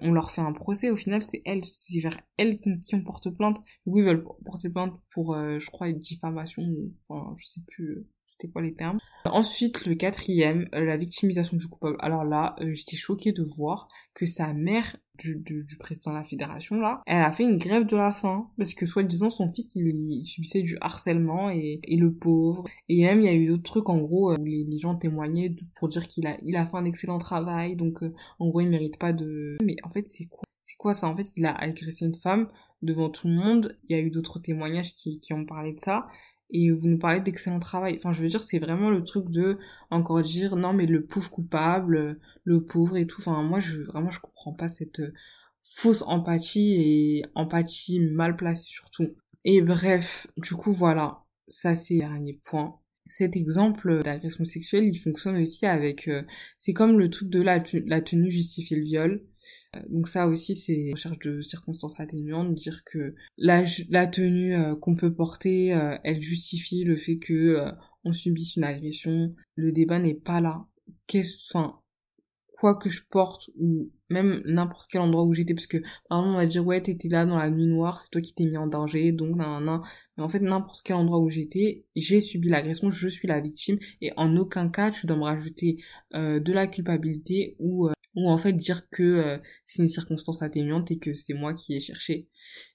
on 0.00 0.12
leur 0.12 0.30
fait 0.32 0.40
un 0.40 0.52
procès. 0.52 0.90
Au 0.90 0.96
final, 0.96 1.22
c'est 1.22 1.42
elles, 1.44 1.64
c'est 1.64 2.00
vers 2.00 2.20
elles 2.36 2.60
qui 2.60 2.94
on 2.94 3.02
porte 3.02 3.30
plainte. 3.30 3.60
Oui, 3.86 4.00
ils 4.00 4.04
veulent 4.06 4.24
porter 4.44 4.70
plainte 4.70 4.94
pour, 5.12 5.34
je 5.34 5.66
crois, 5.66 5.92
diffamation. 5.92 6.62
Enfin, 7.06 7.34
je 7.38 7.46
sais 7.46 7.60
plus 7.66 8.06
c'était 8.38 8.52
quoi 8.52 8.62
les 8.62 8.74
termes. 8.74 8.98
Ensuite, 9.24 9.84
le 9.86 9.94
quatrième, 9.94 10.68
euh, 10.74 10.84
la 10.84 10.96
victimisation 10.96 11.56
du 11.56 11.66
coupable. 11.66 11.96
Alors 12.00 12.24
là, 12.24 12.54
euh, 12.60 12.72
j'étais 12.72 12.96
choquée 12.96 13.32
de 13.32 13.42
voir 13.42 13.88
que 14.14 14.26
sa 14.26 14.52
mère 14.52 14.96
du, 15.18 15.36
du, 15.36 15.76
président 15.78 16.12
de 16.12 16.16
la 16.16 16.24
fédération, 16.24 16.76
là, 16.76 17.02
elle 17.06 17.22
a 17.22 17.32
fait 17.32 17.42
une 17.42 17.56
grève 17.56 17.86
de 17.86 17.96
la 17.96 18.12
faim, 18.12 18.48
parce 18.56 18.74
que 18.74 18.86
soi-disant 18.86 19.30
son 19.30 19.52
fils, 19.52 19.72
il, 19.74 20.24
subissait 20.24 20.62
du 20.62 20.76
harcèlement, 20.80 21.50
et, 21.50 21.80
et, 21.82 21.96
le 21.96 22.14
pauvre. 22.14 22.64
Et 22.88 23.02
même, 23.04 23.20
il 23.20 23.24
y 23.24 23.28
a 23.28 23.34
eu 23.34 23.46
d'autres 23.46 23.64
trucs, 23.64 23.88
en 23.88 23.98
gros, 23.98 24.30
euh, 24.30 24.36
où 24.38 24.44
les, 24.44 24.64
les 24.64 24.78
gens 24.78 24.94
témoignaient 24.94 25.54
pour 25.76 25.88
dire 25.88 26.06
qu'il 26.06 26.26
a, 26.26 26.36
il 26.42 26.56
a 26.56 26.66
fait 26.66 26.76
un 26.76 26.84
excellent 26.84 27.18
travail, 27.18 27.74
donc 27.74 28.02
en 28.38 28.48
gros, 28.48 28.60
il 28.60 28.68
mérite 28.68 28.98
pas 28.98 29.12
de... 29.12 29.56
Mais 29.62 29.76
en 29.82 29.88
fait, 29.88 30.08
c'est 30.08 30.26
quoi 30.26 30.44
C'est 30.62 30.76
quoi 30.76 30.94
ça? 30.94 31.08
En 31.08 31.16
fait, 31.16 31.28
il 31.36 31.44
a 31.44 31.54
agressé 31.54 32.04
une 32.04 32.14
femme 32.14 32.48
devant 32.82 33.10
tout 33.10 33.26
le 33.26 33.34
monde. 33.34 33.76
Il 33.88 33.96
y 33.96 33.98
a 33.98 34.02
eu 34.02 34.10
d'autres 34.10 34.38
témoignages 34.38 34.94
qui, 34.94 35.20
qui 35.20 35.32
ont 35.32 35.44
parlé 35.44 35.72
de 35.72 35.80
ça 35.80 36.08
et 36.50 36.70
vous 36.70 36.88
nous 36.88 36.98
parlez 36.98 37.20
d'excellent 37.20 37.60
travail. 37.60 37.96
Enfin, 37.96 38.12
je 38.12 38.22
veux 38.22 38.28
dire, 38.28 38.42
c'est 38.42 38.58
vraiment 38.58 38.90
le 38.90 39.04
truc 39.04 39.28
de 39.30 39.58
encore 39.90 40.22
dire 40.22 40.56
non 40.56 40.72
mais 40.72 40.86
le 40.86 41.04
pauvre 41.04 41.30
coupable, 41.30 42.18
le 42.44 42.64
pauvre 42.64 42.96
et 42.96 43.06
tout. 43.06 43.20
Enfin, 43.20 43.42
moi, 43.42 43.60
je 43.60 43.82
vraiment 43.82 44.10
je 44.10 44.20
comprends 44.20 44.52
pas 44.54 44.68
cette 44.68 45.00
euh, 45.00 45.12
fausse 45.62 46.02
empathie 46.02 46.74
et 46.74 47.24
empathie 47.34 48.00
mal 48.00 48.36
placée 48.36 48.64
surtout. 48.64 49.08
Et 49.44 49.62
bref, 49.62 50.26
du 50.36 50.54
coup 50.54 50.72
voilà, 50.72 51.24
ça 51.48 51.76
c'est 51.76 51.94
le 51.94 52.00
dernier 52.00 52.40
point. 52.44 52.80
Cet 53.08 53.36
exemple 53.36 54.02
d'agression 54.02 54.44
sexuelle, 54.44 54.86
il 54.86 54.98
fonctionne 54.98 55.36
aussi 55.40 55.66
avec, 55.66 56.08
euh, 56.08 56.22
c'est 56.58 56.72
comme 56.72 56.98
le 56.98 57.10
truc 57.10 57.28
de 57.28 57.40
la, 57.40 57.60
tenue 57.60 58.30
justifier 58.30 58.76
le 58.76 58.84
viol. 58.84 59.26
Euh, 59.76 59.80
donc 59.88 60.08
ça 60.08 60.26
aussi, 60.26 60.56
c'est 60.56 60.90
recherche 60.92 61.18
de 61.20 61.40
circonstances 61.42 61.98
atténuantes, 61.98 62.54
dire 62.54 62.82
que 62.84 63.14
la, 63.36 63.64
la 63.90 64.06
tenue 64.06 64.54
euh, 64.54 64.76
qu'on 64.76 64.96
peut 64.96 65.14
porter, 65.14 65.74
euh, 65.74 65.96
elle 66.04 66.20
justifie 66.20 66.84
le 66.84 66.96
fait 66.96 67.18
que 67.18 67.58
on 68.04 68.12
subisse 68.12 68.56
une 68.56 68.64
agression. 68.64 69.34
Le 69.56 69.72
débat 69.72 69.98
n'est 69.98 70.14
pas 70.14 70.40
là. 70.40 70.66
Qu'est-ce, 71.06 71.36
enfin, 71.48 71.80
quoi 72.58 72.74
que 72.74 72.88
je 72.88 73.02
porte 73.10 73.50
ou 73.58 73.90
même 74.10 74.42
n'importe 74.44 74.88
quel 74.90 75.00
endroit 75.00 75.24
où 75.24 75.32
j'étais 75.32 75.54
parce 75.54 75.66
que 75.66 75.76
exemple 75.76 75.92
on 76.10 76.32
va 76.34 76.46
dire 76.46 76.66
ouais 76.66 76.82
t'étais 76.82 77.08
là 77.08 77.26
dans 77.26 77.38
la 77.38 77.50
nuit 77.50 77.66
noire 77.66 78.00
c'est 78.00 78.10
toi 78.10 78.20
qui 78.20 78.34
t'es 78.34 78.44
mis 78.44 78.56
en 78.56 78.66
danger 78.66 79.12
donc 79.12 79.36
nan, 79.36 79.64
nan, 79.64 79.82
mais 80.16 80.22
en 80.22 80.28
fait 80.28 80.40
n'importe 80.40 80.82
quel 80.84 80.96
endroit 80.96 81.20
où 81.20 81.28
j'étais 81.28 81.84
j'ai 81.94 82.20
subi 82.20 82.48
l'agression 82.48 82.90
je 82.90 83.08
suis 83.08 83.28
la 83.28 83.40
victime 83.40 83.78
et 84.00 84.12
en 84.16 84.36
aucun 84.36 84.68
cas 84.68 84.90
tu 84.90 85.06
dois 85.06 85.16
me 85.16 85.24
rajouter 85.24 85.78
de 86.12 86.52
la 86.52 86.66
culpabilité 86.66 87.56
ou 87.58 87.90
ou 88.14 88.28
en 88.30 88.38
fait 88.38 88.52
dire 88.52 88.88
que 88.90 89.02
euh, 89.02 89.38
c'est 89.66 89.82
une 89.82 89.88
circonstance 89.88 90.42
atténuante 90.42 90.90
et 90.90 90.98
que 90.98 91.14
c'est 91.14 91.34
moi 91.34 91.54
qui 91.54 91.74
ai 91.74 91.80
cherché. 91.80 92.28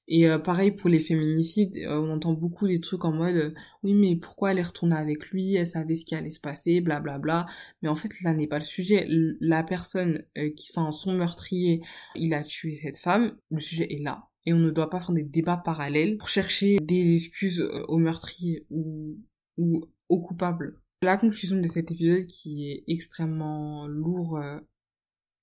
Et 0.08 0.28
euh, 0.28 0.38
pareil 0.38 0.72
pour 0.72 0.89
les 0.89 1.00
féminicides, 1.00 1.78
euh, 1.78 2.00
on 2.00 2.12
entend 2.12 2.34
beaucoup 2.34 2.67
des 2.67 2.80
trucs 2.80 3.06
en 3.06 3.12
mode 3.12 3.54
oui 3.84 3.93
mais 3.93 4.15
pourquoi 4.15 4.52
elle 4.52 4.60
est 4.60 4.63
retournée 4.63 4.96
avec 4.96 5.26
lui, 5.28 5.56
elle 5.56 5.67
savait 5.67 5.96
ce 5.96 6.06
qui 6.06 6.15
allait 6.15 6.30
se 6.30 6.39
passer, 6.39 6.82
blablabla. 6.82 7.19
Bla, 7.19 7.43
bla. 7.43 7.54
Mais 7.82 7.89
en 7.89 7.96
fait 7.96 8.10
là 8.22 8.34
n'est 8.34 8.48
pas 8.48 8.60
le 8.60 8.65
sujet. 8.65 9.08
La 9.39 9.63
personne 9.63 10.24
qui 10.56 10.67
fait 10.67 10.82
son 10.91 11.13
meurtrier, 11.13 11.82
il 12.15 12.34
a 12.34 12.43
tué 12.43 12.80
cette 12.82 12.98
femme, 12.98 13.38
le 13.52 13.60
sujet 13.60 13.88
est 13.91 14.02
là. 14.02 14.28
Et 14.46 14.54
on 14.54 14.60
ne 14.60 14.72
doit 14.72 14.89
pas 14.89 15.00
faire 15.00 15.13
des 15.13 15.24
débats 15.24 15.62
parallèles 15.63 16.17
pour 16.17 16.28
chercher 16.28 16.78
des 16.82 17.15
excuses 17.15 17.62
au 17.88 17.98
meurtrier 17.98 18.65
ou, 18.69 19.17
ou 19.58 19.82
au 20.10 20.22
coupable. 20.22 20.82
La 21.02 21.17
conclusion 21.17 21.60
de 21.60 21.67
cet 21.67 21.91
épisode 21.91 22.26
qui 22.26 22.72
est 22.72 22.84
extrêmement 22.88 23.88
lourd 23.88 24.38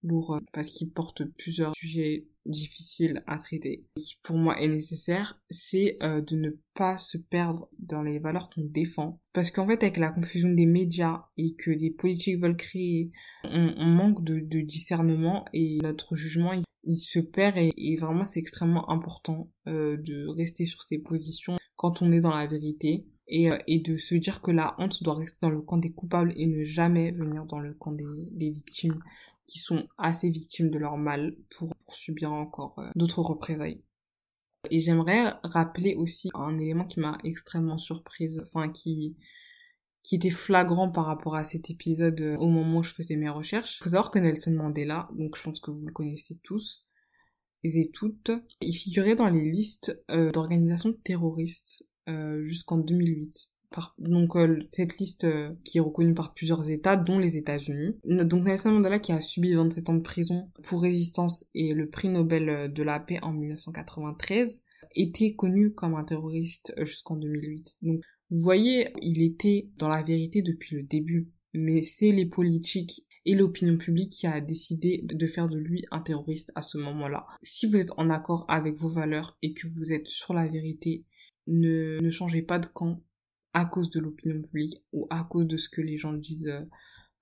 lourd 0.02 0.34
euh, 0.34 0.40
parce 0.52 0.68
qu'il 0.68 0.90
porte 0.90 1.24
plusieurs 1.38 1.74
sujets 1.74 2.26
difficiles 2.46 3.22
à 3.26 3.38
traiter. 3.38 3.84
Ce 3.96 4.14
qui 4.14 4.20
pour 4.22 4.36
moi 4.36 4.60
est 4.60 4.68
nécessaire, 4.68 5.40
c'est 5.50 5.98
euh, 6.02 6.20
de 6.20 6.36
ne 6.36 6.50
pas 6.74 6.98
se 6.98 7.18
perdre 7.18 7.68
dans 7.78 8.02
les 8.02 8.18
valeurs 8.18 8.48
qu'on 8.50 8.64
défend. 8.64 9.20
Parce 9.32 9.50
qu'en 9.50 9.66
fait, 9.66 9.82
avec 9.82 9.96
la 9.96 10.10
confusion 10.10 10.50
des 10.50 10.66
médias 10.66 11.24
et 11.36 11.54
que 11.54 11.70
des 11.70 11.90
politiques 11.90 12.40
veulent 12.40 12.56
créer, 12.56 13.12
on, 13.44 13.86
manque 13.86 14.24
de, 14.24 14.60
discernement 14.60 15.44
et 15.52 15.78
notre 15.82 16.16
jugement 16.16 16.52
il, 16.84 16.98
se 16.98 17.18
perd 17.18 17.56
et, 17.58 17.96
vraiment 17.96 18.24
c'est 18.24 18.40
extrêmement 18.40 18.90
important 18.90 19.50
euh, 19.66 19.96
de 19.98 20.26
rester 20.28 20.64
sur 20.64 20.82
ses 20.82 20.98
positions 20.98 21.56
quand 21.76 22.02
on 22.02 22.12
est 22.12 22.20
dans 22.20 22.34
la 22.34 22.46
vérité. 22.46 23.06
Et, 23.32 23.48
et, 23.68 23.78
de 23.78 23.96
se 23.96 24.16
dire 24.16 24.42
que 24.42 24.50
la 24.50 24.74
honte 24.78 25.04
doit 25.04 25.14
rester 25.14 25.38
dans 25.42 25.50
le 25.50 25.62
camp 25.62 25.76
des 25.76 25.92
coupables 25.92 26.32
et 26.34 26.46
ne 26.46 26.64
jamais 26.64 27.12
venir 27.12 27.44
dans 27.44 27.60
le 27.60 27.74
camp 27.74 27.92
des, 27.92 28.04
des 28.32 28.50
victimes 28.50 29.00
qui 29.50 29.58
sont 29.58 29.88
assez 29.98 30.30
victimes 30.30 30.70
de 30.70 30.78
leur 30.78 30.96
mal 30.96 31.36
pour, 31.56 31.74
subir 31.92 32.32
encore 32.32 32.78
euh, 32.78 32.88
d'autres 32.94 33.20
représailles. 33.20 33.82
Et 34.70 34.78
j'aimerais 34.78 35.34
rappeler 35.42 35.96
aussi 35.96 36.30
un 36.34 36.56
élément 36.56 36.84
qui 36.84 37.00
m'a 37.00 37.18
extrêmement 37.24 37.78
surprise, 37.78 38.40
enfin 38.46 38.70
qui 38.70 39.16
était 40.12 40.30
flagrant 40.30 40.88
par 40.88 41.06
rapport 41.06 41.34
à 41.34 41.42
cet 41.42 41.68
épisode 41.68 42.20
euh, 42.20 42.36
au 42.36 42.48
moment 42.48 42.78
où 42.78 42.82
je 42.84 42.94
faisais 42.94 43.16
mes 43.16 43.28
recherches. 43.28 43.78
Il 43.78 43.84
faut 43.84 43.90
savoir 43.90 44.12
que 44.12 44.20
Nelson 44.20 44.52
Mandela, 44.52 45.08
donc 45.18 45.36
je 45.36 45.42
pense 45.42 45.58
que 45.58 45.72
vous 45.72 45.84
le 45.84 45.92
connaissez 45.92 46.38
tous 46.44 46.86
et 47.64 47.90
toutes, 47.90 48.30
il 48.62 48.72
figurait 48.72 49.16
dans 49.16 49.28
les 49.28 49.50
listes 49.50 50.00
euh, 50.10 50.30
d'organisations 50.30 50.94
terroristes 51.04 51.84
jusqu'en 52.42 52.78
2008. 52.78 53.50
Donc 53.98 54.37
euh, 54.37 54.59
cette 54.70 54.98
liste 54.98 55.24
euh, 55.24 55.52
qui 55.64 55.78
est 55.78 55.80
reconnue 55.80 56.14
par 56.14 56.35
plusieurs 56.35 56.68
États, 56.68 56.96
dont 56.96 57.18
les 57.18 57.37
États-Unis. 57.37 57.96
Donc 58.04 58.44
Nelson 58.44 58.70
Mandela 58.70 58.98
qui 58.98 59.12
a 59.12 59.20
subi 59.20 59.54
27 59.54 59.90
ans 59.90 59.94
de 59.94 60.02
prison 60.02 60.50
pour 60.64 60.83
résistance 60.83 61.46
et 61.54 61.72
le 61.74 61.88
prix 61.88 62.09
Nobel 62.09 62.72
de 62.72 62.83
la 62.83 62.98
paix 63.00 63.18
en 63.22 63.33
1993 63.33 64.61
était 64.96 65.35
connu 65.35 65.72
comme 65.72 65.94
un 65.94 66.04
terroriste 66.04 66.72
jusqu'en 66.78 67.16
2008. 67.16 67.78
Donc 67.83 68.00
vous 68.30 68.40
voyez, 68.40 68.88
il 69.02 69.22
était 69.22 69.68
dans 69.76 69.88
la 69.88 70.02
vérité 70.02 70.42
depuis 70.42 70.76
le 70.76 70.83
début, 70.83 71.30
mais 71.52 71.83
c'est 71.83 72.12
les 72.12 72.26
politiques 72.26 73.06
et 73.26 73.35
l'opinion 73.35 73.76
publique 73.76 74.12
qui 74.12 74.26
a 74.26 74.40
décidé 74.40 75.02
de 75.04 75.26
faire 75.26 75.48
de 75.48 75.59
lui 75.59 75.85
un 75.90 76.00
terroriste 76.00 76.52
à 76.54 76.62
ce 76.62 76.78
moment-là. 76.78 77.26
Si 77.42 77.66
vous 77.66 77.76
êtes 77.76 77.92
en 77.96 78.09
accord 78.09 78.44
avec 78.48 78.76
vos 78.76 78.88
valeurs 78.88 79.37
et 79.42 79.52
que 79.52 79.66
vous 79.68 79.92
êtes 79.92 80.06
sur 80.06 80.33
la 80.33 80.46
vérité, 80.46 81.04
ne, 81.46 82.00
ne 82.00 82.11
changez 82.11 82.42
pas 82.42 82.59
de 82.59 82.66
camp 82.66 83.02
à 83.52 83.64
cause 83.64 83.90
de 83.90 84.00
l'opinion 84.00 84.40
publique 84.42 84.82
ou 84.92 85.06
à 85.10 85.24
cause 85.24 85.46
de 85.46 85.56
ce 85.56 85.68
que 85.68 85.80
les 85.80 85.98
gens 85.98 86.12
disent 86.12 86.48
euh, 86.48 86.64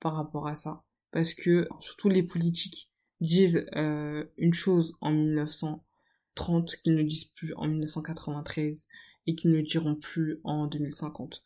par 0.00 0.14
rapport 0.14 0.46
à 0.46 0.56
ça. 0.56 0.82
Parce 1.10 1.34
que 1.34 1.66
surtout 1.80 2.08
les 2.08 2.22
politiques 2.22 2.90
disent 3.20 3.66
euh, 3.76 4.24
une 4.36 4.54
chose 4.54 4.94
en 5.00 5.10
1930 5.10 6.76
qu'ils 6.76 6.94
ne 6.94 7.02
disent 7.02 7.32
plus 7.36 7.54
en 7.54 7.66
1993 7.66 8.86
et 9.26 9.34
qui 9.34 9.48
ne 9.48 9.60
diront 9.60 9.94
plus 9.94 10.40
en 10.44 10.66
2050. 10.66 11.44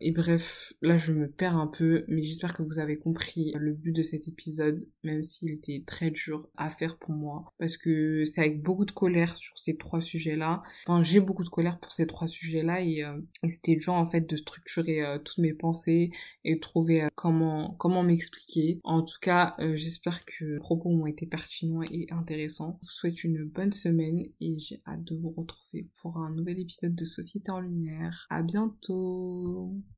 Et 0.00 0.10
bref, 0.10 0.72
là 0.82 0.96
je 0.96 1.12
me 1.12 1.28
perds 1.28 1.56
un 1.56 1.66
peu, 1.66 2.04
mais 2.08 2.22
j'espère 2.22 2.54
que 2.54 2.62
vous 2.62 2.78
avez 2.78 2.98
compris 2.98 3.52
le 3.56 3.72
but 3.72 3.92
de 3.92 4.02
cet 4.02 4.28
épisode, 4.28 4.86
même 5.02 5.22
s'il 5.22 5.50
était 5.50 5.82
très 5.86 6.10
dur 6.10 6.48
à 6.56 6.70
faire 6.70 6.98
pour 6.98 7.12
moi, 7.12 7.52
parce 7.58 7.76
que 7.76 8.24
c'est 8.24 8.40
avec 8.40 8.62
beaucoup 8.62 8.84
de 8.84 8.90
colère 8.90 9.36
sur 9.36 9.56
ces 9.58 9.76
trois 9.76 10.00
sujets-là. 10.00 10.62
Enfin, 10.86 11.02
j'ai 11.02 11.20
beaucoup 11.20 11.44
de 11.44 11.48
colère 11.48 11.78
pour 11.78 11.92
ces 11.92 12.06
trois 12.06 12.28
sujets-là 12.28 12.82
et, 12.82 13.04
euh, 13.04 13.18
c'était 13.48 13.76
dur 13.76 13.94
en 13.94 14.06
fait 14.06 14.28
de 14.28 14.36
structurer 14.36 15.02
euh, 15.04 15.18
toutes 15.18 15.38
mes 15.38 15.54
pensées 15.54 16.10
et 16.44 16.56
de 16.56 16.60
trouver 16.60 17.04
euh, 17.04 17.08
comment 17.14 17.74
comment 17.78 18.02
m'expliquer. 18.02 18.80
En 18.84 19.02
tout 19.02 19.18
cas, 19.20 19.54
j'espère 19.74 20.24
que 20.24 20.44
les 20.44 20.58
propos 20.58 20.90
ont 20.90 21.06
été 21.06 21.26
pertinents 21.26 21.82
et 21.82 22.06
intéressants. 22.10 22.78
Je 22.82 22.86
vous 22.86 22.92
souhaite 22.92 23.24
une 23.24 23.44
bonne 23.44 23.72
semaine 23.72 24.24
et 24.40 24.58
j'ai 24.58 24.80
hâte 24.86 25.04
de 25.04 25.16
vous 25.16 25.30
retrouver 25.30 25.88
pour 26.00 26.18
un 26.18 26.30
nouvel 26.30 26.58
épisode 26.58 26.94
de 26.94 27.04
Société 27.04 27.50
en 27.50 27.60
Lumière. 27.60 28.26
À 28.30 28.42
bientôt 28.42 29.74